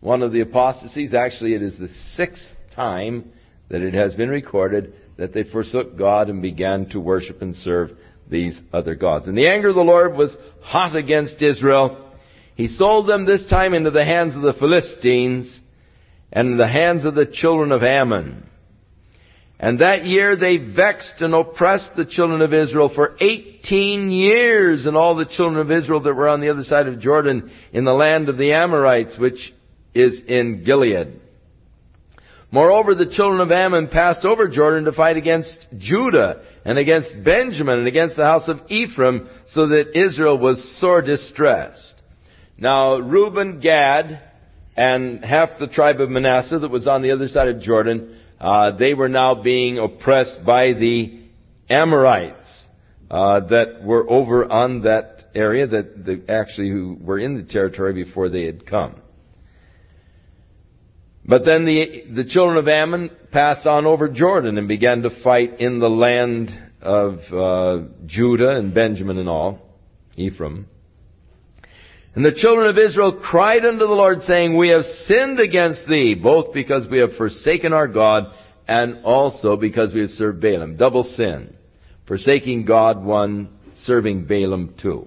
[0.00, 1.12] one of the apostasies.
[1.14, 2.44] Actually, it is the sixth
[2.74, 3.32] time
[3.68, 7.90] that it has been recorded that they forsook God and began to worship and serve
[8.30, 9.26] these other gods.
[9.26, 12.12] And the anger of the Lord was hot against Israel.
[12.54, 15.60] He sold them this time into the hands of the Philistines
[16.32, 18.48] and the hands of the children of Ammon.
[19.60, 24.96] And that year they vexed and oppressed the children of Israel for 18 years and
[24.96, 27.92] all the children of Israel that were on the other side of Jordan in the
[27.92, 29.52] land of the Amorites, which
[29.94, 31.20] is in Gilead.
[32.52, 37.80] Moreover, the children of Ammon passed over Jordan to fight against Judah and against Benjamin
[37.80, 41.94] and against the house of Ephraim so that Israel was sore distressed.
[42.56, 44.22] Now, Reuben, Gad,
[44.76, 48.76] and half the tribe of Manasseh that was on the other side of Jordan uh,
[48.76, 51.20] they were now being oppressed by the
[51.68, 52.36] Amorites
[53.10, 57.92] uh, that were over on that area that the, actually who were in the territory
[57.92, 58.96] before they had come.
[61.24, 65.60] But then the the children of Ammon passed on over Jordan and began to fight
[65.60, 69.58] in the land of uh, Judah and Benjamin and all,
[70.16, 70.66] Ephraim.
[72.18, 76.16] And the children of Israel cried unto the Lord, saying, We have sinned against thee,
[76.20, 78.24] both because we have forsaken our God,
[78.66, 80.76] and also because we have served Baalim.
[80.76, 81.54] Double sin.
[82.08, 83.50] Forsaking God one,
[83.82, 85.06] serving Baalim two.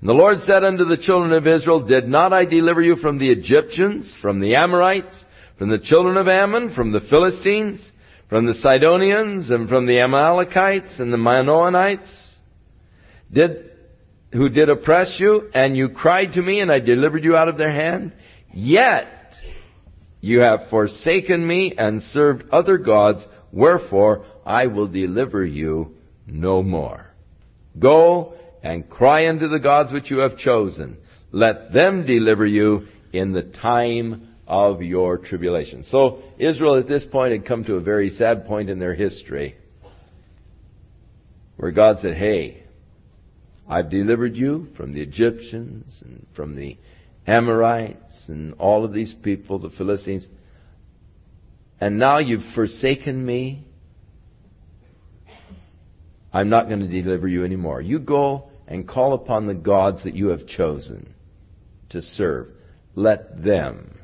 [0.00, 3.18] And the Lord said unto the children of Israel, Did not I deliver you from
[3.18, 5.24] the Egyptians, from the Amorites,
[5.56, 7.80] from the children of Ammon, from the Philistines,
[8.28, 12.34] from the Sidonians, and from the Amalekites, and the Maonites?
[13.32, 13.70] Did
[14.34, 17.56] who did oppress you, and you cried to me, and I delivered you out of
[17.56, 18.12] their hand?
[18.52, 19.06] Yet
[20.20, 25.94] you have forsaken me and served other gods, wherefore I will deliver you
[26.26, 27.06] no more.
[27.78, 30.96] Go and cry unto the gods which you have chosen.
[31.30, 35.84] Let them deliver you in the time of your tribulation.
[35.90, 39.54] So Israel at this point had come to a very sad point in their history
[41.56, 42.63] where God said, Hey,
[43.68, 46.76] I've delivered you from the Egyptians and from the
[47.26, 50.26] Amorites and all of these people, the Philistines.
[51.80, 53.66] And now you've forsaken me.
[56.32, 57.80] I'm not going to deliver you anymore.
[57.80, 61.14] You go and call upon the gods that you have chosen
[61.90, 62.48] to serve.
[62.94, 63.98] Let them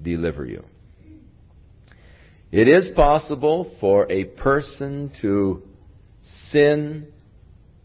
[0.00, 0.64] deliver you.
[2.52, 5.62] It is possible for a person to
[6.50, 7.08] sin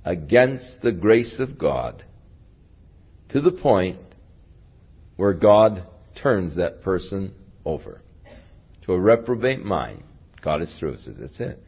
[0.10, 2.03] against the grace of God
[3.30, 3.99] to the point
[5.18, 5.84] where God
[6.20, 7.32] turns that person
[7.64, 8.01] over
[8.86, 10.01] to a reprobate mind.
[10.41, 10.97] God is through.
[10.97, 11.64] Says that's it.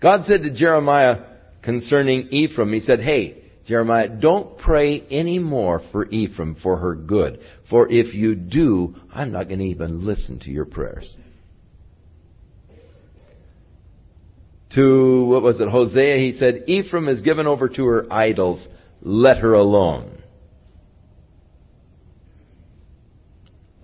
[0.00, 1.18] God said to Jeremiah
[1.60, 7.38] concerning Ephraim, He said, "Hey, Jeremiah, don't pray any more for Ephraim for her good,
[7.68, 11.14] for if you do, I'm not going to even listen to your prayers."
[14.74, 16.18] To what was it, Hosea?
[16.18, 18.66] He said, "Ephraim is given over to her idols.
[19.00, 20.18] Let her alone."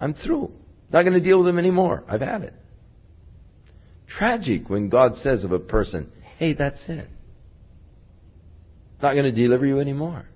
[0.00, 0.52] I'm through.
[0.92, 2.04] Not going to deal with him anymore.
[2.06, 2.54] I've had it.
[4.06, 7.08] Tragic when God says of a person, hey, that's it.
[9.02, 10.26] Not going to deliver you anymore.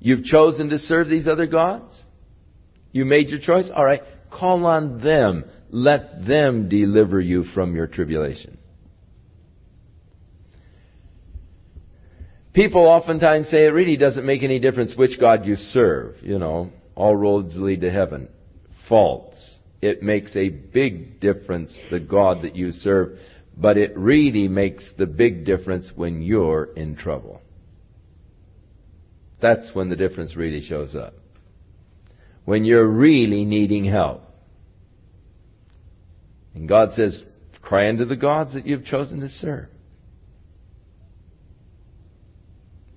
[0.00, 2.02] You've chosen to serve these other gods?
[2.92, 3.70] You made your choice?
[3.70, 5.44] Alright, call on them.
[5.70, 8.58] Let them deliver you from your tribulation.
[12.58, 16.72] People oftentimes say it really doesn't make any difference which God you serve, you know
[16.96, 18.28] all roads lead to heaven.
[18.88, 19.36] False.
[19.80, 23.16] It makes a big difference the God that you serve,
[23.56, 27.40] but it really makes the big difference when you're in trouble.
[29.40, 31.14] That's when the difference really shows up.
[32.44, 34.22] When you're really needing help.
[36.56, 37.22] And God says,
[37.62, 39.68] cry unto the gods that you've chosen to serve.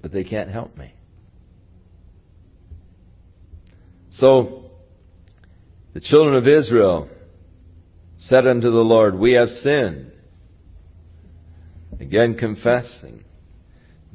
[0.01, 0.93] But they can't help me.
[4.15, 4.71] So,
[5.93, 7.09] the children of Israel
[8.19, 10.11] said unto the Lord, We have sinned.
[11.99, 13.23] Again confessing.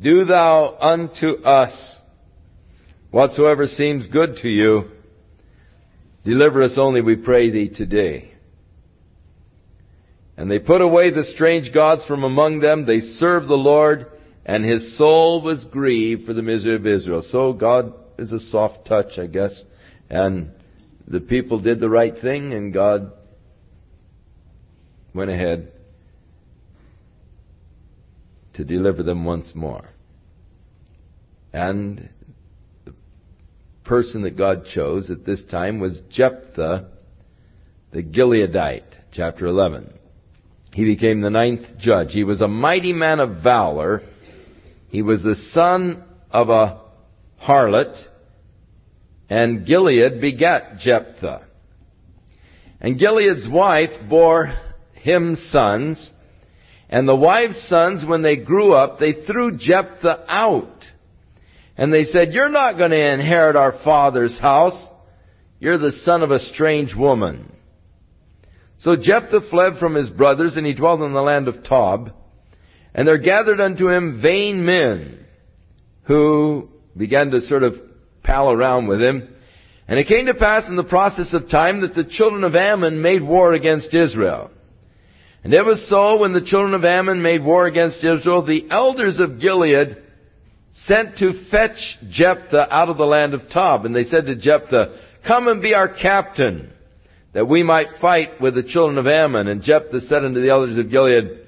[0.03, 1.97] Do thou unto us
[3.11, 4.91] whatsoever seems good to you.
[6.24, 8.32] Deliver us only, we pray thee, today.
[10.37, 12.84] And they put away the strange gods from among them.
[12.84, 14.07] They served the Lord,
[14.47, 17.22] and his soul was grieved for the misery of Israel.
[17.30, 19.61] So God is a soft touch, I guess.
[20.09, 20.53] And
[21.07, 23.12] the people did the right thing, and God
[25.12, 25.72] went ahead
[28.55, 29.90] to deliver them once more.
[31.53, 32.09] And
[32.84, 32.94] the
[33.84, 36.86] person that God chose at this time was Jephthah
[37.92, 38.82] the Gileadite,
[39.12, 39.92] chapter 11.
[40.72, 42.12] He became the ninth judge.
[42.12, 44.03] He was a mighty man of valor.
[44.89, 46.80] He was the son of a
[47.43, 47.97] harlot
[49.28, 51.43] and Gilead begat Jephthah.
[52.80, 54.55] And Gilead's wife bore
[54.95, 56.11] him sons,
[56.89, 60.84] and the wife's sons, when they grew up, they threw Jephthah out.
[61.76, 64.87] And they said, You're not going to inherit our father's house.
[65.59, 67.53] You're the son of a strange woman.
[68.78, 72.11] So Jephthah fled from his brothers, and he dwelt in the land of Tob.
[72.97, 75.26] And there gathered unto him vain men,
[76.05, 77.74] who began to sort of
[78.24, 79.34] pal around with him.
[79.86, 83.03] And it came to pass in the process of time that the children of Ammon
[83.03, 84.51] made war against Israel.
[85.44, 89.20] And it was so when the children of Ammon made war against Israel, the elders
[89.20, 89.99] of Gilead
[90.86, 93.84] sent to fetch Jephthah out of the land of Tob.
[93.84, 96.72] And they said to Jephthah, Come and be our captain,
[97.34, 99.49] that we might fight with the children of Ammon.
[99.49, 101.45] And Jephthah said unto the elders of Gilead,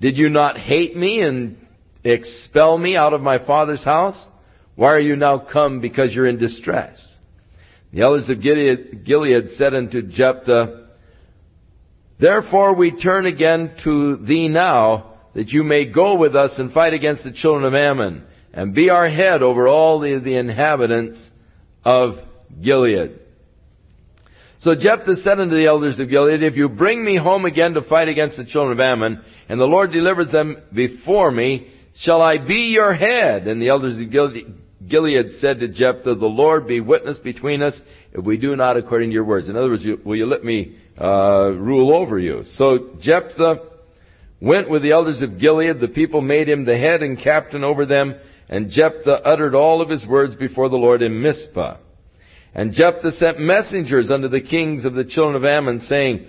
[0.00, 1.56] Did you not hate me and
[2.04, 4.22] expel me out of my father's house?
[4.74, 7.02] Why are you now come because you're in distress?
[7.92, 10.88] The elders of Gilead, Gilead said unto Jephthah,
[12.20, 16.94] Therefore we turn again to thee now, that you may go with us and fight
[16.94, 21.22] against the children of Ammon, and be our head over all the, the inhabitants
[21.84, 22.16] of
[22.62, 23.20] Gilead.
[24.60, 27.82] So Jephthah said unto the elders of Gilead, If you bring me home again to
[27.82, 32.38] fight against the children of Ammon, and the Lord delivers them before me, shall I
[32.38, 33.46] be your head?
[33.46, 34.10] And the elders of
[34.88, 37.78] Gilead said to Jephthah, The Lord be witness between us
[38.12, 39.48] if we do not according to your words.
[39.48, 42.42] In other words, will you let me uh, rule over you?
[42.54, 43.56] So Jephthah
[44.40, 45.80] went with the elders of Gilead.
[45.80, 48.14] The people made him the head and captain over them.
[48.48, 51.78] And Jephthah uttered all of his words before the Lord in Mizpah.
[52.54, 56.26] And Jephthah sent messengers unto the kings of the children of Ammon, saying,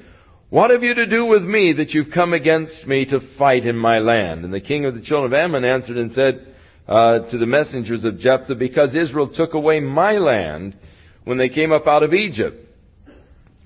[0.50, 3.76] What have you to do with me that you've come against me to fight in
[3.76, 4.46] my land?
[4.46, 6.56] And the king of the children of Ammon answered and said,
[6.88, 10.78] uh, to the messengers of Jephthah because Israel took away my land
[11.26, 12.66] when they came up out of Egypt,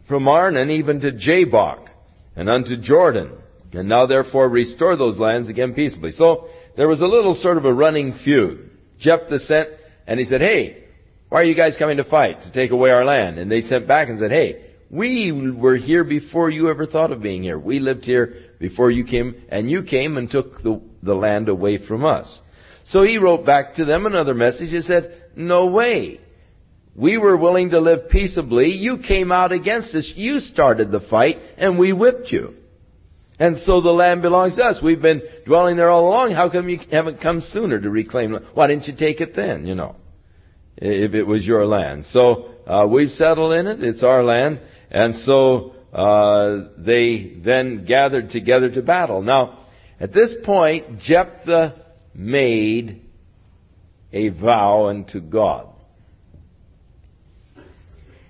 [0.07, 1.89] from Arnon even to Jabbok
[2.36, 3.32] and unto Jordan.
[3.73, 6.11] And now therefore restore those lands again peaceably.
[6.11, 8.71] So there was a little sort of a running feud.
[8.99, 9.69] Jephthah sent
[10.07, 10.86] and he said, Hey,
[11.29, 12.41] why are you guys coming to fight?
[12.41, 13.38] To take away our land?
[13.38, 17.21] And they sent back and said, Hey, we were here before you ever thought of
[17.21, 17.57] being here.
[17.57, 21.85] We lived here before you came, and you came and took the, the land away
[21.87, 22.39] from us.
[22.85, 26.19] So he wrote back to them another message and said, No way.
[26.93, 28.71] we were willing to live peaceably.
[28.71, 30.11] You came out against us.
[30.15, 32.55] You started the fight, and we whipped you.
[33.39, 34.79] And so the land belongs to us.
[34.83, 36.33] We've been dwelling there all along.
[36.33, 38.43] How come you haven't come sooner to reclaim it?
[38.53, 39.95] Why didn't you take it then, you know,
[40.77, 42.05] if it was your land?
[42.11, 43.83] So, uh, we've settled in it.
[43.83, 44.59] It's our land.
[44.91, 49.21] And so, uh, they then gathered together to battle.
[49.21, 49.65] Now,
[49.99, 53.01] at this point, Jephthah made
[54.11, 55.67] a vow unto God.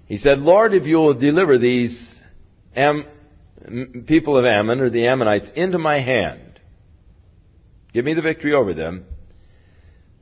[0.07, 2.13] He said, Lord, if you will deliver these
[2.75, 3.05] Am-
[4.05, 6.59] people of Ammon or the Ammonites into my hand,
[7.93, 9.05] give me the victory over them,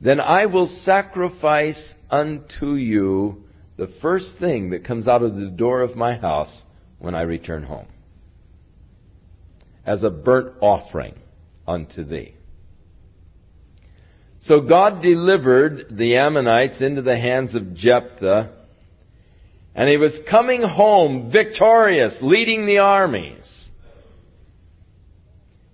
[0.00, 3.44] then I will sacrifice unto you
[3.80, 6.64] the first thing that comes out of the door of my house
[6.98, 7.86] when I return home
[9.86, 11.14] as a burnt offering
[11.66, 12.34] unto thee.
[14.42, 18.50] So God delivered the Ammonites into the hands of Jephthah
[19.74, 23.70] and he was coming home victorious, leading the armies.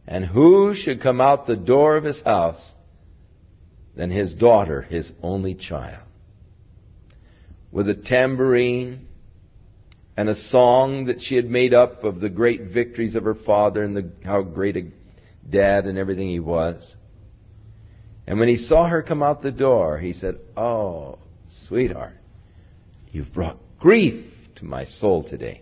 [0.07, 2.71] And who should come out the door of his house
[3.97, 6.06] than his daughter, his only child?
[7.77, 9.07] With a tambourine
[10.17, 13.85] and a song that she had made up of the great victories of her father
[13.85, 14.85] and the, how great a
[15.51, 16.97] dad and everything he was.
[18.27, 21.19] And when he saw her come out the door, he said, Oh,
[21.69, 22.17] sweetheart,
[23.13, 24.25] you've brought grief
[24.55, 25.61] to my soul today.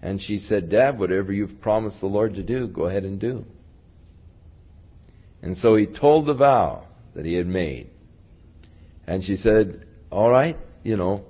[0.00, 3.44] And she said, Dad, whatever you've promised the Lord to do, go ahead and do.
[5.42, 7.90] And so he told the vow that he had made.
[9.06, 11.24] And she said, All right, you know,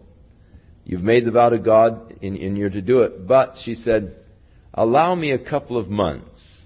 [0.85, 3.27] you've made the vow to God and, and you're to do it.
[3.27, 4.17] But, she said,
[4.75, 6.65] allow me a couple of months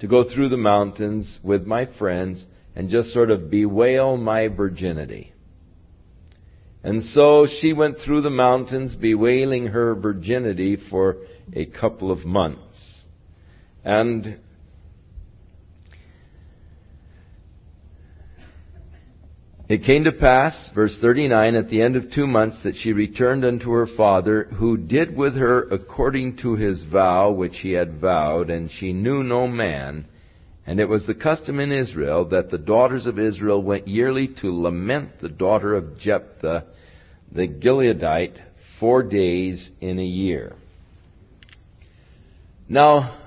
[0.00, 5.32] to go through the mountains with my friends and just sort of bewail my virginity.
[6.82, 11.16] And so she went through the mountains bewailing her virginity for
[11.52, 13.02] a couple of months.
[13.84, 14.38] And
[19.68, 23.44] It came to pass, verse 39, at the end of two months that she returned
[23.44, 28.48] unto her father, who did with her according to his vow which he had vowed,
[28.48, 30.06] and she knew no man.
[30.68, 34.56] And it was the custom in Israel that the daughters of Israel went yearly to
[34.56, 36.64] lament the daughter of Jephthah
[37.32, 38.36] the Gileadite
[38.78, 40.54] four days in a year.
[42.68, 43.18] Now,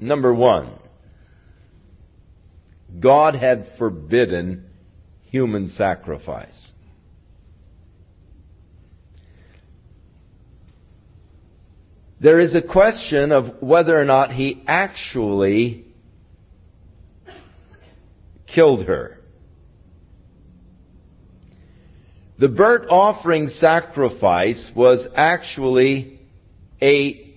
[0.00, 0.72] number one,
[3.00, 4.66] God had forbidden
[5.22, 6.72] human sacrifice.
[12.20, 15.86] There is a question of whether or not he actually
[18.46, 19.18] killed her.
[22.38, 26.20] The burnt offering sacrifice was actually
[26.80, 27.36] a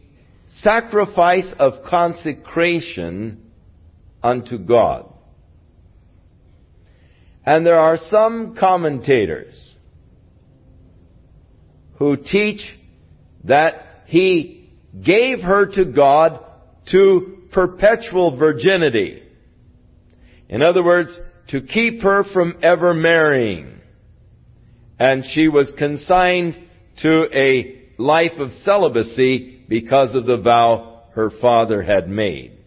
[0.61, 3.51] sacrifice of consecration
[4.23, 5.11] unto God.
[7.45, 9.75] And there are some commentators
[11.97, 12.61] who teach
[13.43, 13.73] that
[14.07, 14.69] he
[15.03, 16.39] gave her to God
[16.91, 19.21] to perpetual virginity.
[20.49, 21.17] In other words,
[21.49, 23.75] to keep her from ever marrying
[24.99, 26.57] and she was consigned
[27.01, 32.57] to a life of celibacy because of the vow her father had made.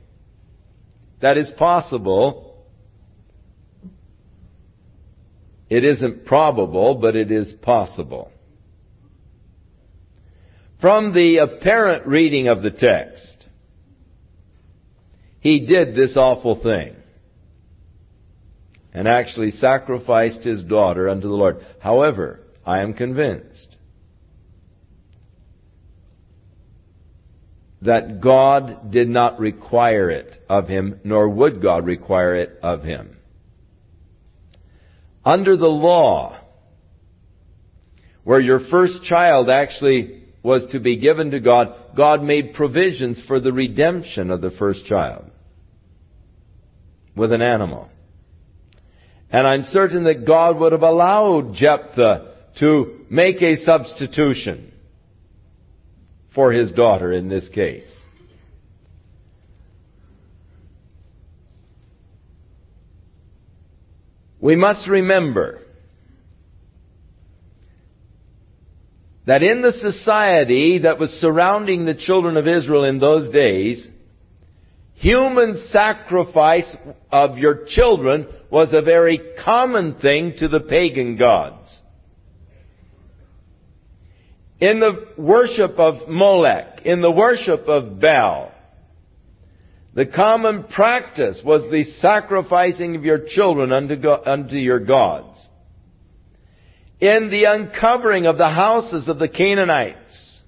[1.20, 2.47] That is possible.
[5.69, 8.33] It isn't probable, but it is possible.
[10.81, 13.47] From the apparent reading of the text,
[15.41, 16.95] he did this awful thing
[18.93, 21.64] and actually sacrificed his daughter unto the Lord.
[21.81, 23.77] However, I am convinced
[27.83, 33.18] that God did not require it of him, nor would God require it of him.
[35.25, 36.41] Under the law,
[38.25, 43.41] where your first child actually was to be given to God, God made provisions for
[43.41, 45.31] the redemption of the first child
[47.16, 47.89] with an animal.
[49.31, 54.73] And I'm certain that God would have allowed Jephthah to make a substitution
[56.35, 57.91] for his daughter in this case.
[64.41, 65.61] We must remember
[69.26, 73.86] that in the society that was surrounding the children of Israel in those days,
[74.95, 76.74] human sacrifice
[77.12, 81.80] of your children was a very common thing to the pagan gods.
[84.61, 88.51] In the worship of Molech, in the worship of Baal,
[89.99, 95.44] the common practice was the sacrificing of your children unto, go- unto your gods.
[97.01, 100.40] In the uncovering of the houses of the Canaanites,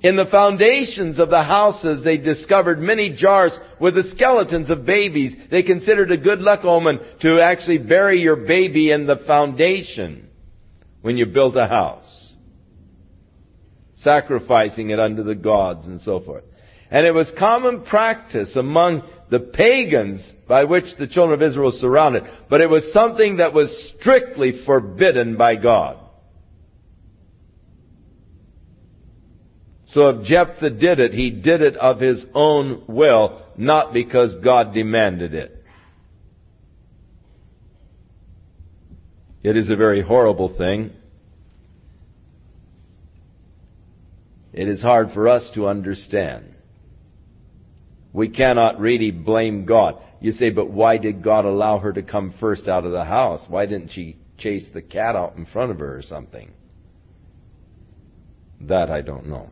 [0.00, 5.34] in the foundations of the houses, they discovered many jars with the skeletons of babies.
[5.50, 10.28] They considered a good luck omen to actually bury your baby in the foundation
[11.00, 12.32] when you built a house.
[13.96, 16.44] Sacrificing it unto the gods and so forth.
[16.92, 21.78] And it was common practice among the pagans by which the children of Israel were
[21.78, 22.24] surrounded.
[22.50, 25.96] But it was something that was strictly forbidden by God.
[29.86, 34.74] So if Jephthah did it, he did it of his own will, not because God
[34.74, 35.64] demanded it.
[39.42, 40.92] It is a very horrible thing.
[44.52, 46.51] It is hard for us to understand.
[48.12, 49.96] We cannot really blame God.
[50.20, 53.44] You say, but why did God allow her to come first out of the house?
[53.48, 56.52] Why didn't she chase the cat out in front of her or something?
[58.60, 59.50] That I don't know.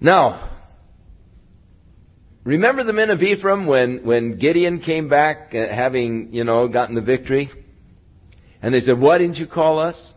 [0.00, 0.50] Now,
[2.44, 6.94] remember the men of Ephraim when, when Gideon came back uh, having, you know, gotten
[6.94, 7.50] the victory?
[8.60, 10.12] And they said, why didn't you call us?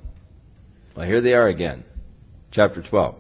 [0.96, 1.84] Well, here they are again.
[2.52, 3.16] Chapter 12.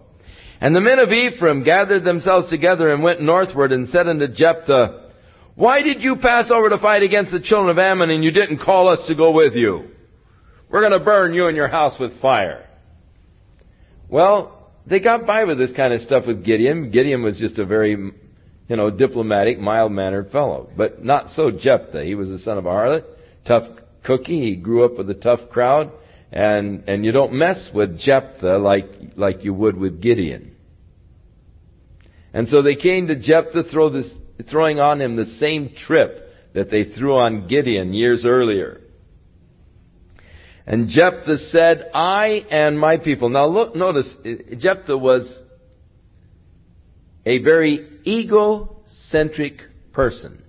[0.59, 5.11] And the men of Ephraim gathered themselves together and went northward and said unto Jephthah,
[5.55, 8.59] Why did you pass over to fight against the children of Ammon and you didn't
[8.59, 9.89] call us to go with you?
[10.69, 12.67] We're going to burn you and your house with fire.
[14.09, 16.91] Well, they got by with this kind of stuff with Gideon.
[16.91, 20.69] Gideon was just a very, you know, diplomatic, mild-mannered fellow.
[20.75, 22.03] But not so Jephthah.
[22.03, 23.03] He was the son of a harlot,
[23.45, 23.67] tough
[24.03, 24.41] cookie.
[24.41, 25.91] He grew up with a tough crowd.
[26.32, 30.55] And, and you don't mess with Jephthah like, like you would with Gideon.
[32.34, 34.07] And so they came to Jephthah throw this,
[34.49, 38.82] throwing on him the same trip that they threw on Gideon years earlier.
[40.65, 43.30] And Jephthah said, I and my people.
[43.30, 45.39] Now look, notice, uh, Jephthah was
[47.25, 49.61] a very egocentric
[49.93, 50.43] person.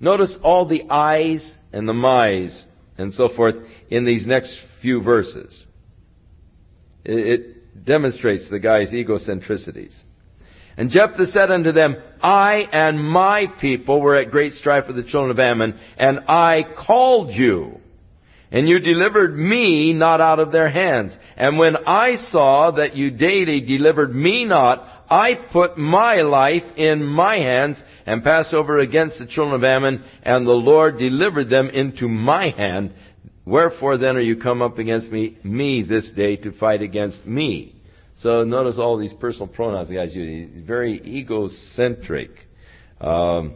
[0.00, 2.64] Notice all the I's and the my's
[3.00, 3.56] and so forth
[3.88, 5.66] in these next few verses.
[7.04, 9.94] It, demonstrates the guy's egocentricities.
[10.76, 15.10] And Jephthah said unto them, I and my people were at great strife with the
[15.10, 17.80] children of Ammon, and I called you
[18.52, 21.12] and you delivered me not out of their hands.
[21.36, 27.04] And when I saw that you daily delivered me not, I put my life in
[27.04, 31.68] my hands and passed over against the children of Ammon, and the Lord delivered them
[31.68, 32.94] into my hand.
[33.44, 37.74] Wherefore then are you come up against me, me this day to fight against me?
[38.22, 40.52] So notice all these personal pronouns the guys use.
[40.54, 42.30] He's very egocentric.
[43.00, 43.54] Um,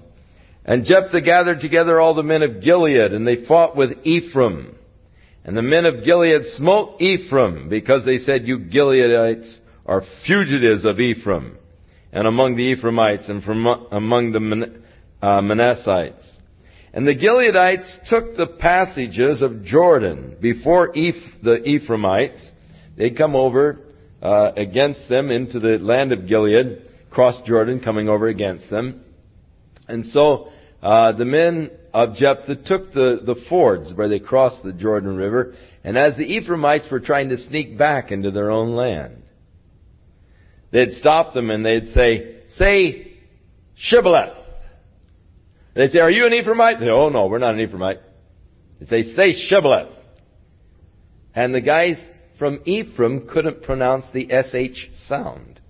[0.64, 4.74] and Jephthah gathered together all the men of Gilead, and they fought with Ephraim.
[5.44, 11.00] And the men of Gilead smote Ephraim because they said, You Gileadites are fugitives of
[11.00, 11.58] Ephraim
[12.12, 14.80] and among the Ephraimites and from among the
[15.20, 16.24] uh, Manassites.
[16.92, 22.50] And the Gileadites took the passages of Jordan before the Ephraimites.
[22.96, 23.80] They'd come over
[24.22, 29.02] uh, against them into the land of Gilead, cross Jordan, coming over against them.
[29.88, 34.72] And so uh, the men of Jephthah took the, the fords where they crossed the
[34.72, 39.23] Jordan River, and as the Ephraimites were trying to sneak back into their own land,
[40.74, 43.12] they'd stop them and they'd say, say
[43.78, 44.36] Shibboleth.
[45.74, 46.80] They'd say, are you an Ephraimite?
[46.80, 48.00] They'd say, oh no, we're not an Ephraimite.
[48.80, 49.92] They'd say, say Shibboleth.
[51.34, 51.96] And the guys
[52.38, 55.60] from Ephraim couldn't pronounce the SH sound.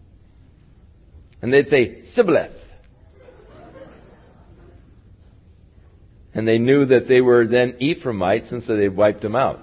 [1.43, 2.57] And they'd say, Sibboleth.
[6.33, 9.61] And they knew that they were then Ephraimites, and so they wiped them out.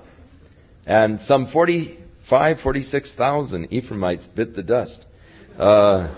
[0.85, 5.05] And some 45, 46,000 Ephraimites bit the dust.
[5.57, 6.15] Uh,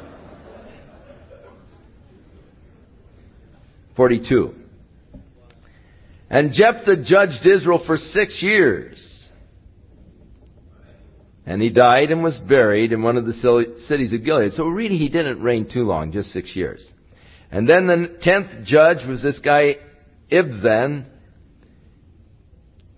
[3.95, 4.55] 42.
[6.29, 9.09] And Jephthah judged Israel for six years.
[11.45, 14.53] And he died and was buried in one of the cities of Gilead.
[14.53, 16.83] So really he didn't reign too long, just six years.
[17.51, 19.75] And then the tenth judge was this guy
[20.31, 21.05] Ibzan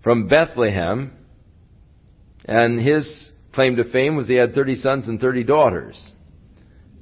[0.01, 1.11] from Bethlehem,
[2.45, 6.11] and his claim to fame was he had 30 sons and 30 daughters,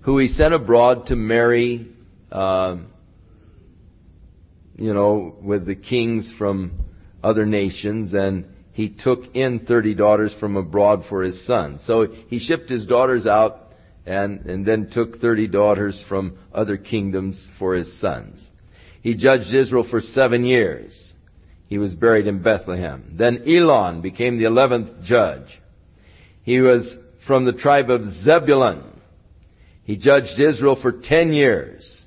[0.04, 1.88] who he sent abroad to marry,
[2.32, 2.78] uh,
[4.78, 6.74] you know, with the kings from
[7.24, 11.80] other nations, and he took in 30 daughters from abroad for his son.
[11.86, 13.72] So he shipped his daughters out
[14.06, 18.46] and, and then took 30 daughters from other kingdoms for his sons.
[19.02, 21.14] He judged Israel for seven years.
[21.68, 23.16] He was buried in Bethlehem.
[23.18, 25.48] Then Elon became the eleventh judge.
[26.44, 26.96] He was
[27.26, 28.93] from the tribe of Zebulun.
[29.84, 32.04] He judged Israel for ten years.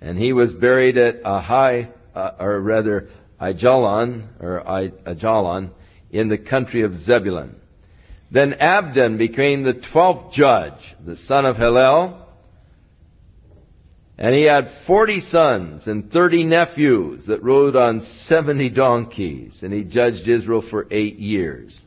[0.00, 3.08] And he was buried at Ahai, uh, or rather,
[3.40, 4.62] Ajalon, or
[5.06, 5.70] Ajalon,
[6.10, 7.56] in the country of Zebulun.
[8.30, 12.26] Then Abdon became the twelfth judge, the son of Hillel.
[14.16, 19.58] And he had forty sons and thirty nephews that rode on seventy donkeys.
[19.62, 21.78] And he judged Israel for eight years.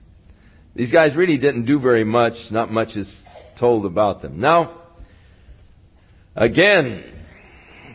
[0.75, 2.33] These guys really didn't do very much.
[2.51, 3.13] Not much is
[3.59, 4.39] told about them.
[4.39, 4.81] Now,
[6.35, 7.03] again,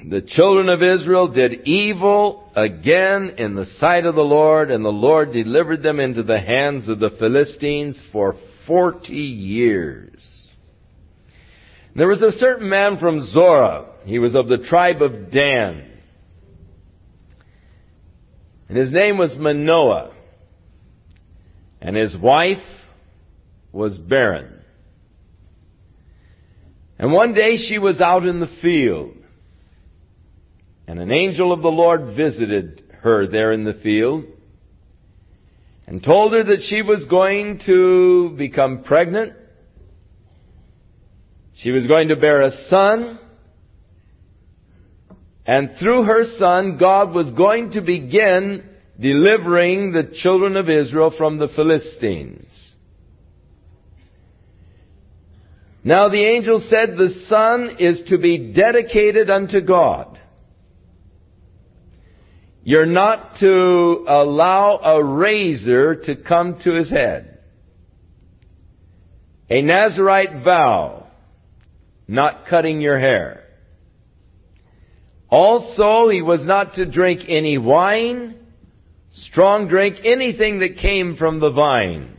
[0.08, 4.90] the children of Israel did evil again in the sight of the Lord, and the
[4.90, 8.36] Lord delivered them into the hands of the Philistines for
[8.66, 10.14] forty years.
[11.96, 13.86] There was a certain man from Zorah.
[14.04, 15.84] He was of the tribe of Dan.
[18.68, 20.12] And his name was Manoah.
[21.80, 22.58] And his wife
[23.72, 24.57] was barren.
[26.98, 29.14] And one day she was out in the field.
[30.86, 34.24] And an angel of the Lord visited her there in the field
[35.86, 39.34] and told her that she was going to become pregnant.
[41.60, 43.18] She was going to bear a son.
[45.46, 48.64] And through her son, God was going to begin
[49.00, 52.67] delivering the children of Israel from the Philistines.
[55.84, 60.18] Now the angel said the son is to be dedicated unto God.
[62.64, 67.38] You're not to allow a razor to come to his head.
[69.48, 71.06] A Nazarite vow,
[72.06, 73.44] not cutting your hair.
[75.30, 78.34] Also, he was not to drink any wine,
[79.12, 82.17] strong drink, anything that came from the vine.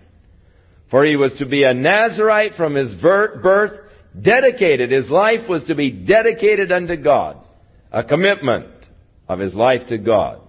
[0.89, 3.79] For he was to be a Nazarite from his birth,
[4.19, 4.91] dedicated.
[4.91, 7.37] His life was to be dedicated unto God.
[7.91, 8.67] A commitment
[9.27, 10.41] of his life to God.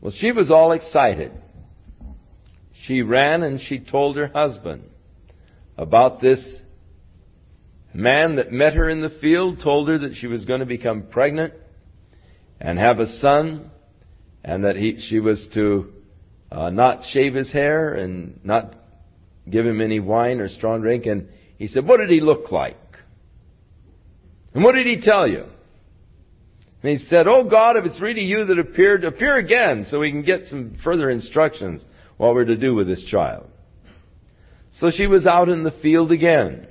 [0.00, 1.32] Well, she was all excited.
[2.86, 4.84] She ran and she told her husband
[5.76, 6.60] about this
[7.92, 11.04] man that met her in the field, told her that she was going to become
[11.10, 11.54] pregnant
[12.60, 13.70] and have a son,
[14.44, 15.92] and that he, she was to
[16.50, 18.74] uh, not shave his hair and not
[19.48, 21.06] give him any wine or strong drink.
[21.06, 21.28] And
[21.58, 22.76] he said, What did he look like?
[24.54, 25.44] And what did he tell you?
[26.82, 30.10] And he said, Oh God, if it's really you that appeared, appear again so we
[30.10, 31.82] can get some further instructions
[32.16, 33.46] what we're to do with this child.
[34.78, 36.66] So she was out in the field again.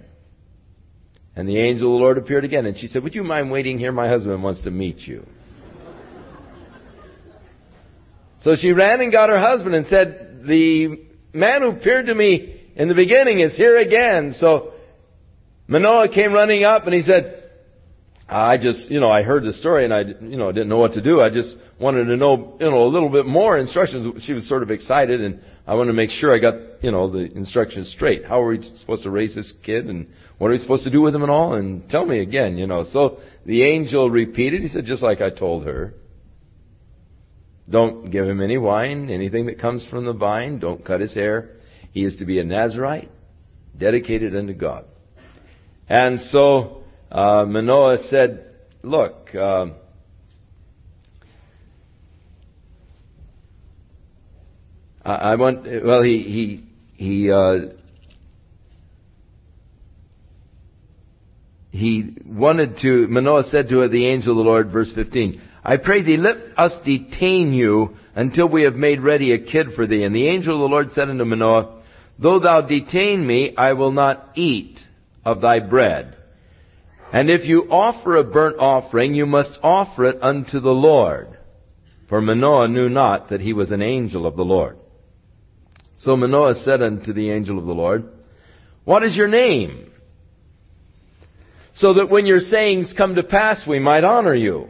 [1.36, 2.65] And the angel of the Lord appeared again.
[2.65, 3.91] And she said, Would you mind waiting here?
[3.91, 5.25] My husband wants to meet you.
[8.41, 12.71] So she ran and got her husband and said, The man who appeared to me
[12.75, 14.35] in the beginning is here again.
[14.39, 14.73] So
[15.67, 17.35] Manoah came running up and he said,
[18.29, 20.93] I just, you know, I heard the story and I, you know, didn't know what
[20.93, 21.19] to do.
[21.19, 24.23] I just wanted to know, you know, a little bit more instructions.
[24.23, 27.11] She was sort of excited and I wanted to make sure I got, you know,
[27.11, 28.25] the instructions straight.
[28.25, 31.01] How are we supposed to raise this kid and what are we supposed to do
[31.01, 31.53] with him and all?
[31.53, 32.85] And tell me again, you know.
[32.93, 34.61] So the angel repeated.
[34.61, 35.95] He said, just like I told her.
[37.70, 40.59] Don't give him any wine, anything that comes from the vine.
[40.59, 41.57] Don't cut his hair.
[41.91, 43.09] He is to be a Nazarite,
[43.78, 44.86] dedicated unto God.
[45.88, 48.45] And so, uh, Manoah said,
[48.82, 49.67] Look, uh,
[55.03, 56.63] I, want, well, he,
[56.97, 57.74] he, he, uh,
[61.72, 66.03] he wanted to, Manoah said to the angel of the Lord, verse 15, I pray
[66.03, 70.03] thee, let us detain you until we have made ready a kid for thee.
[70.03, 71.82] And the angel of the Lord said unto Manoah,
[72.18, 74.78] Though thou detain me, I will not eat
[75.24, 76.16] of thy bread.
[77.12, 81.38] And if you offer a burnt offering, you must offer it unto the Lord.
[82.07, 84.78] For Manoah knew not that he was an angel of the Lord.
[86.01, 88.10] So Manoah said unto the angel of the Lord,
[88.86, 89.91] What is your name?
[91.76, 94.70] So that when your sayings come to pass, we might honor you.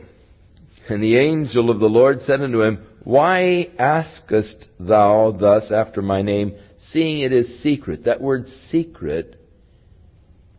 [0.89, 6.23] And the angel of the Lord said unto him, Why askest thou thus after my
[6.23, 6.55] name,
[6.91, 8.05] seeing it is secret?
[8.05, 9.39] That word secret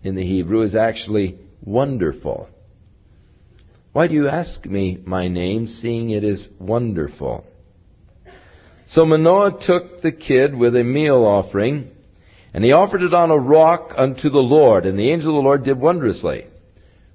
[0.04, 2.48] in the Hebrew is actually wonderful.
[3.92, 7.44] Why do you ask me my name, seeing it is wonderful?
[8.86, 11.90] So Manoah took the kid with a meal offering,
[12.54, 15.48] and he offered it on a rock unto the Lord, and the angel of the
[15.48, 16.46] Lord did wondrously,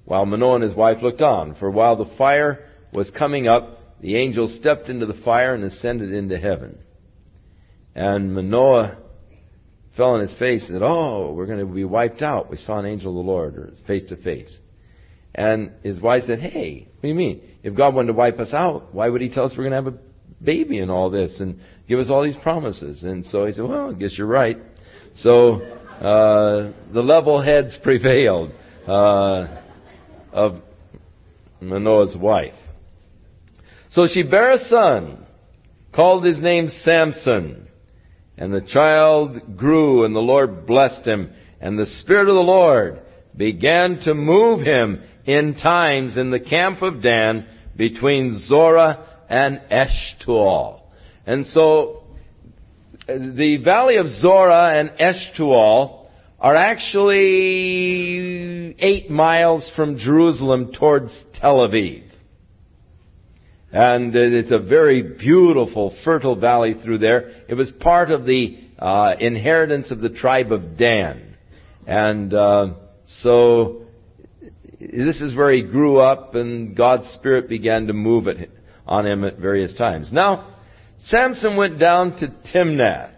[0.04, 1.54] while Manoah and his wife looked on.
[1.54, 6.12] For while the fire was coming up, the angel stepped into the fire and ascended
[6.12, 6.78] into heaven.
[7.94, 8.96] And Manoah
[9.96, 12.50] fell on his face and said, Oh, we're going to be wiped out.
[12.50, 14.54] We saw an angel of the Lord, face to face.
[15.34, 17.42] And his wife said, Hey, what do you mean?
[17.62, 19.90] If God wanted to wipe us out, why would he tell us we're going to
[19.90, 23.02] have a baby and all this and give us all these promises?
[23.02, 24.56] And so he said, Well, I guess you're right.
[25.16, 28.52] So uh, the level heads prevailed
[28.88, 29.46] uh,
[30.32, 30.62] of
[31.60, 32.54] Manoah's wife.
[33.90, 35.26] So she bare a son,
[35.94, 37.68] called his name Samson.
[38.36, 41.32] And the child grew, and the Lord blessed him.
[41.60, 43.00] And the Spirit of the Lord
[43.36, 50.80] began to move him in times in the camp of Dan between Zorah and Eshtaol.
[51.24, 52.04] And so,
[53.06, 56.06] the valley of Zorah and Eshtaol
[56.38, 57.16] are actually
[58.78, 61.10] eight miles from Jerusalem towards
[61.40, 62.04] Tel Aviv.
[63.76, 67.44] And it's a very beautiful, fertile valley through there.
[67.46, 71.36] It was part of the uh, inheritance of the tribe of Dan.
[71.86, 72.72] And uh,
[73.20, 73.82] so
[74.80, 78.50] this is where he grew up, and God's Spirit began to move it
[78.86, 80.08] on him at various times.
[80.10, 80.56] Now,
[81.08, 83.12] Samson went down to Timnath,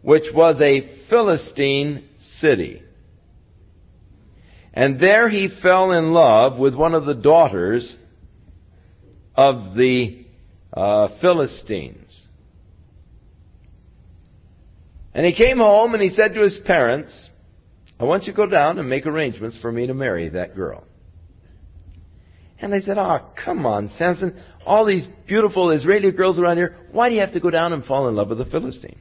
[0.00, 2.04] which was a Philistine
[2.38, 2.82] city.
[4.72, 7.96] And there he fell in love with one of the daughters
[9.40, 10.26] of the
[10.74, 12.26] uh, Philistines.
[15.14, 17.30] And he came home and he said to his parents,
[17.98, 20.84] I want you to go down and make arrangements for me to marry that girl.
[22.58, 24.38] And they said, Oh, come on, Samson.
[24.66, 27.82] All these beautiful Israeli girls around here, why do you have to go down and
[27.86, 29.00] fall in love with a Philistine?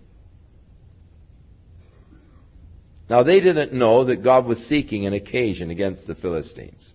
[3.10, 6.92] Now, they didn't know that God was seeking an occasion against the Philistines.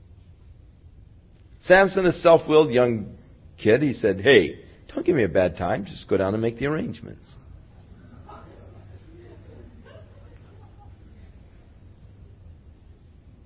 [1.66, 3.18] Samson, a self willed young
[3.56, 5.84] kid, he said, Hey, don't give me a bad time.
[5.84, 7.28] Just go down and make the arrangements.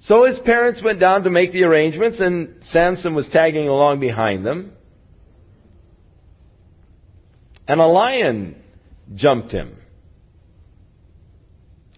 [0.00, 4.46] So his parents went down to make the arrangements, and Samson was tagging along behind
[4.46, 4.72] them.
[7.66, 8.56] And a lion
[9.14, 9.76] jumped him.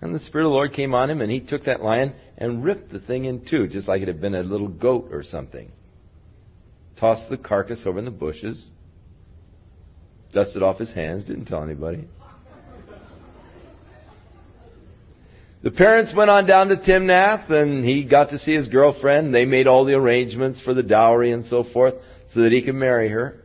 [0.02, 2.64] And the Spirit of the Lord came on him, and he took that lion and
[2.64, 5.70] ripped the thing in two, just like it had been a little goat or something.
[7.00, 8.66] Tossed the carcass over in the bushes,
[10.34, 12.06] dusted off his hands, didn't tell anybody.
[15.62, 19.34] The parents went on down to Timnath and he got to see his girlfriend.
[19.34, 21.94] They made all the arrangements for the dowry and so forth
[22.32, 23.44] so that he could marry her.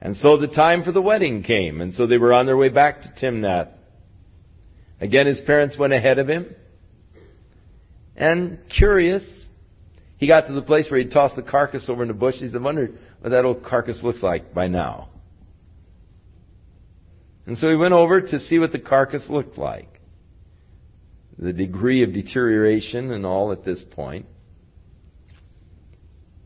[0.00, 2.70] And so the time for the wedding came and so they were on their way
[2.70, 3.68] back to Timnath.
[5.00, 6.54] Again, his parents went ahead of him.
[8.16, 9.41] And curious,
[10.22, 12.64] he got to the place where he'd tossed the carcass over in the bushes and
[12.64, 15.08] wondered what that old carcass looks like by now.
[17.44, 20.00] And so he went over to see what the carcass looked like.
[21.40, 24.26] The degree of deterioration and all at this point.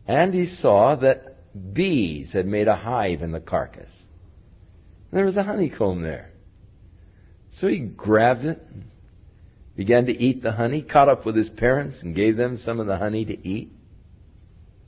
[0.07, 3.91] And he saw that bees had made a hive in the carcass.
[5.12, 6.31] There was a honeycomb there.
[7.61, 8.59] So he grabbed it,
[9.77, 12.87] began to eat the honey, caught up with his parents and gave them some of
[12.87, 13.70] the honey to eat.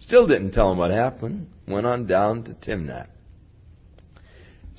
[0.00, 1.48] Still didn't tell them what happened.
[1.66, 3.08] Went on down to Timnath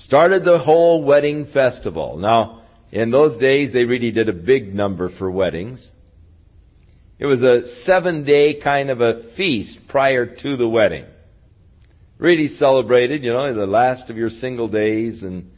[0.05, 2.17] started the whole wedding festival.
[2.17, 5.89] Now, in those days, they really did a big number for weddings.
[7.19, 11.05] It was a seven day kind of a feast prior to the wedding.
[12.17, 15.21] Really celebrated, you know, the last of your single days.
[15.21, 15.51] And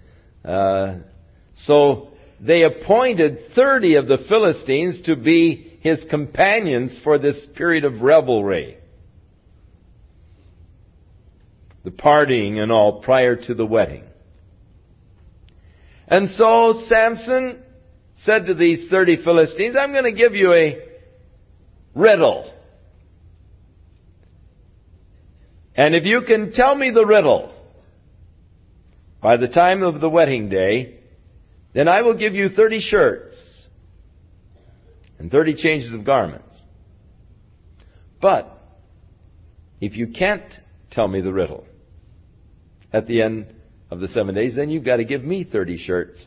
[0.43, 0.97] uh,
[1.56, 2.10] so
[2.42, 8.78] they appointed 30 of the Philistines to be his companions for this period of revelry.
[11.84, 14.04] The partying and all prior to the wedding.
[16.08, 17.62] And so Samson
[18.24, 20.80] said to these 30 Philistines, I'm going to give you a
[21.94, 22.52] riddle.
[25.76, 27.54] And if you can tell me the riddle
[29.22, 31.01] by the time of the wedding day,
[31.74, 33.68] then I will give you 30 shirts
[35.20, 36.60] and 30 changes of garments.
[38.22, 38.58] But
[39.80, 40.44] if you can't
[40.92, 41.66] tell me the riddle,
[42.94, 43.54] at the end
[43.90, 46.18] of the seven days, then you've got to give me 30 shirts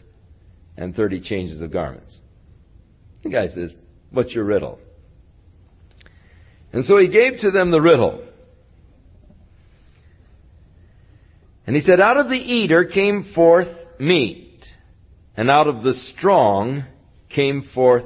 [0.76, 2.18] and 30 changes of garments.
[3.22, 3.70] The guy says,
[4.10, 4.78] What's your riddle?
[6.72, 8.24] And so he gave to them the riddle.
[11.66, 13.68] And he said, Out of the eater came forth
[13.98, 14.43] meat,
[15.36, 16.84] and out of the strong
[17.28, 18.04] came forth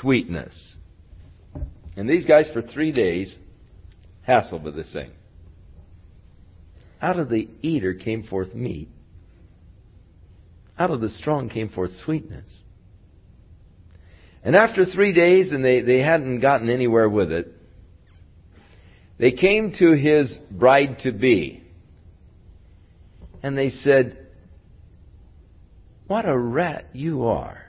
[0.00, 0.74] sweetness.
[1.96, 3.36] And these guys, for three days,
[4.28, 5.10] hassled with this thing.
[7.00, 8.88] Out of the eater came forth meat.
[10.78, 12.48] Out of the strong came forth sweetness.
[14.42, 17.52] And after three days, and they, they hadn't gotten anywhere with it,
[19.18, 21.62] they came to his bride to be.
[23.42, 24.25] And they said,
[26.06, 27.62] What a rat you are.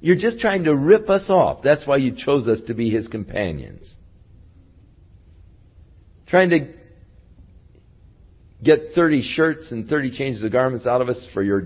[0.00, 1.62] You're just trying to rip us off.
[1.62, 3.94] That's why you chose us to be his companions.
[6.26, 6.72] Trying to
[8.62, 11.64] get 30 shirts and 30 changes of garments out of us for your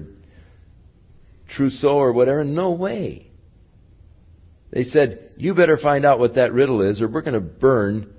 [1.55, 2.43] trousseau or whatever.
[2.43, 3.31] No way.
[4.73, 8.12] They said, You better find out what that riddle is, or we're going to burn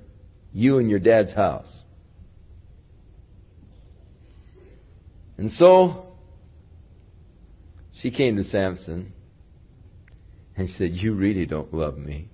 [0.54, 1.82] you and your dad's house.
[5.38, 6.05] And so,
[8.06, 9.14] she came to Samson
[10.56, 12.30] and said, You really don't love me.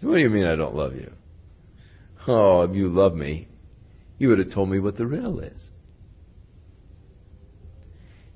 [0.00, 1.10] So, what do you mean I don't love you?
[2.28, 3.48] Oh, if you love me,
[4.18, 5.70] you would have told me what the riddle is.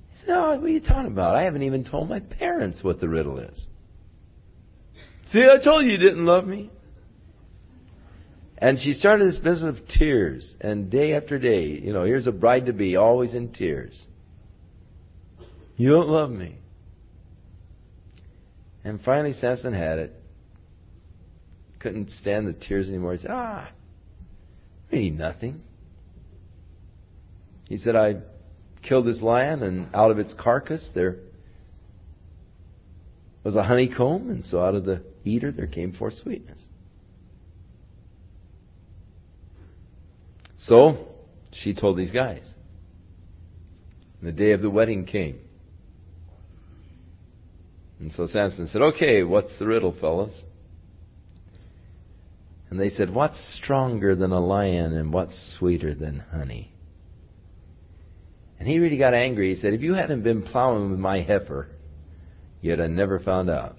[0.08, 1.36] He said, Oh, what are you talking about?
[1.36, 3.66] I haven't even told my parents what the riddle is.
[5.32, 6.72] See, I told you you didn't love me.
[8.61, 12.32] And she started this business of tears, and day after day, you know, here's a
[12.32, 13.98] bride to be, always in tears.
[15.78, 16.56] You don't love me.
[18.84, 20.14] And finally, Samson had it.
[21.78, 23.12] Couldn't stand the tears anymore.
[23.12, 23.70] He said, Ah,
[24.92, 25.62] really nothing.
[27.66, 28.16] He said, I
[28.86, 31.16] killed this lion, and out of its carcass there
[33.42, 36.58] was a honeycomb, and so out of the eater there came forth sweetness.
[40.70, 41.08] So,
[41.50, 42.48] she told these guys.
[44.20, 45.40] And The day of the wedding came.
[47.98, 50.42] And so Samson said, Okay, what's the riddle, fellas?
[52.70, 56.72] And they said, What's stronger than a lion and what's sweeter than honey?
[58.60, 59.52] And he really got angry.
[59.52, 61.66] He said, If you hadn't been plowing with my heifer,
[62.60, 63.76] you'd have never found out.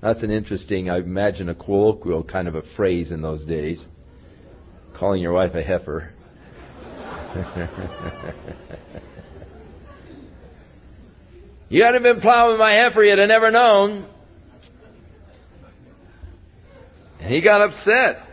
[0.00, 3.84] That's an interesting, I imagine, a colloquial kind of a phrase in those days.
[5.00, 6.12] Calling your wife a heifer.
[11.70, 14.06] you hadn't been plowing my heifer, you'd have never known.
[17.18, 18.26] And he got upset.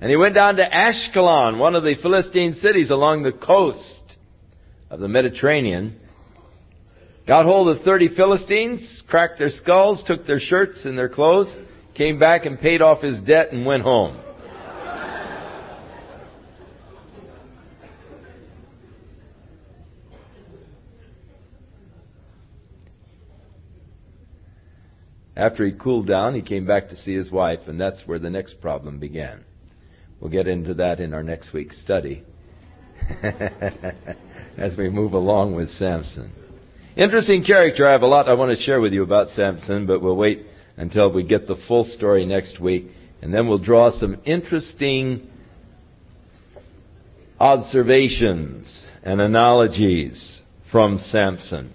[0.00, 4.16] And he went down to Ashkelon, one of the Philistine cities along the coast
[4.90, 6.00] of the Mediterranean.
[7.28, 11.54] Got hold of 30 Philistines, cracked their skulls, took their shirts and their clothes,
[11.94, 14.20] came back and paid off his debt and went home.
[25.36, 28.30] After he cooled down, he came back to see his wife, and that's where the
[28.30, 29.44] next problem began.
[30.20, 32.22] We'll get into that in our next week's study
[34.56, 36.32] as we move along with Samson.
[36.96, 37.86] Interesting character.
[37.86, 40.46] I have a lot I want to share with you about Samson, but we'll wait
[40.76, 42.86] until we get the full story next week,
[43.22, 45.28] and then we'll draw some interesting
[47.38, 51.72] observations and analogies from Samson.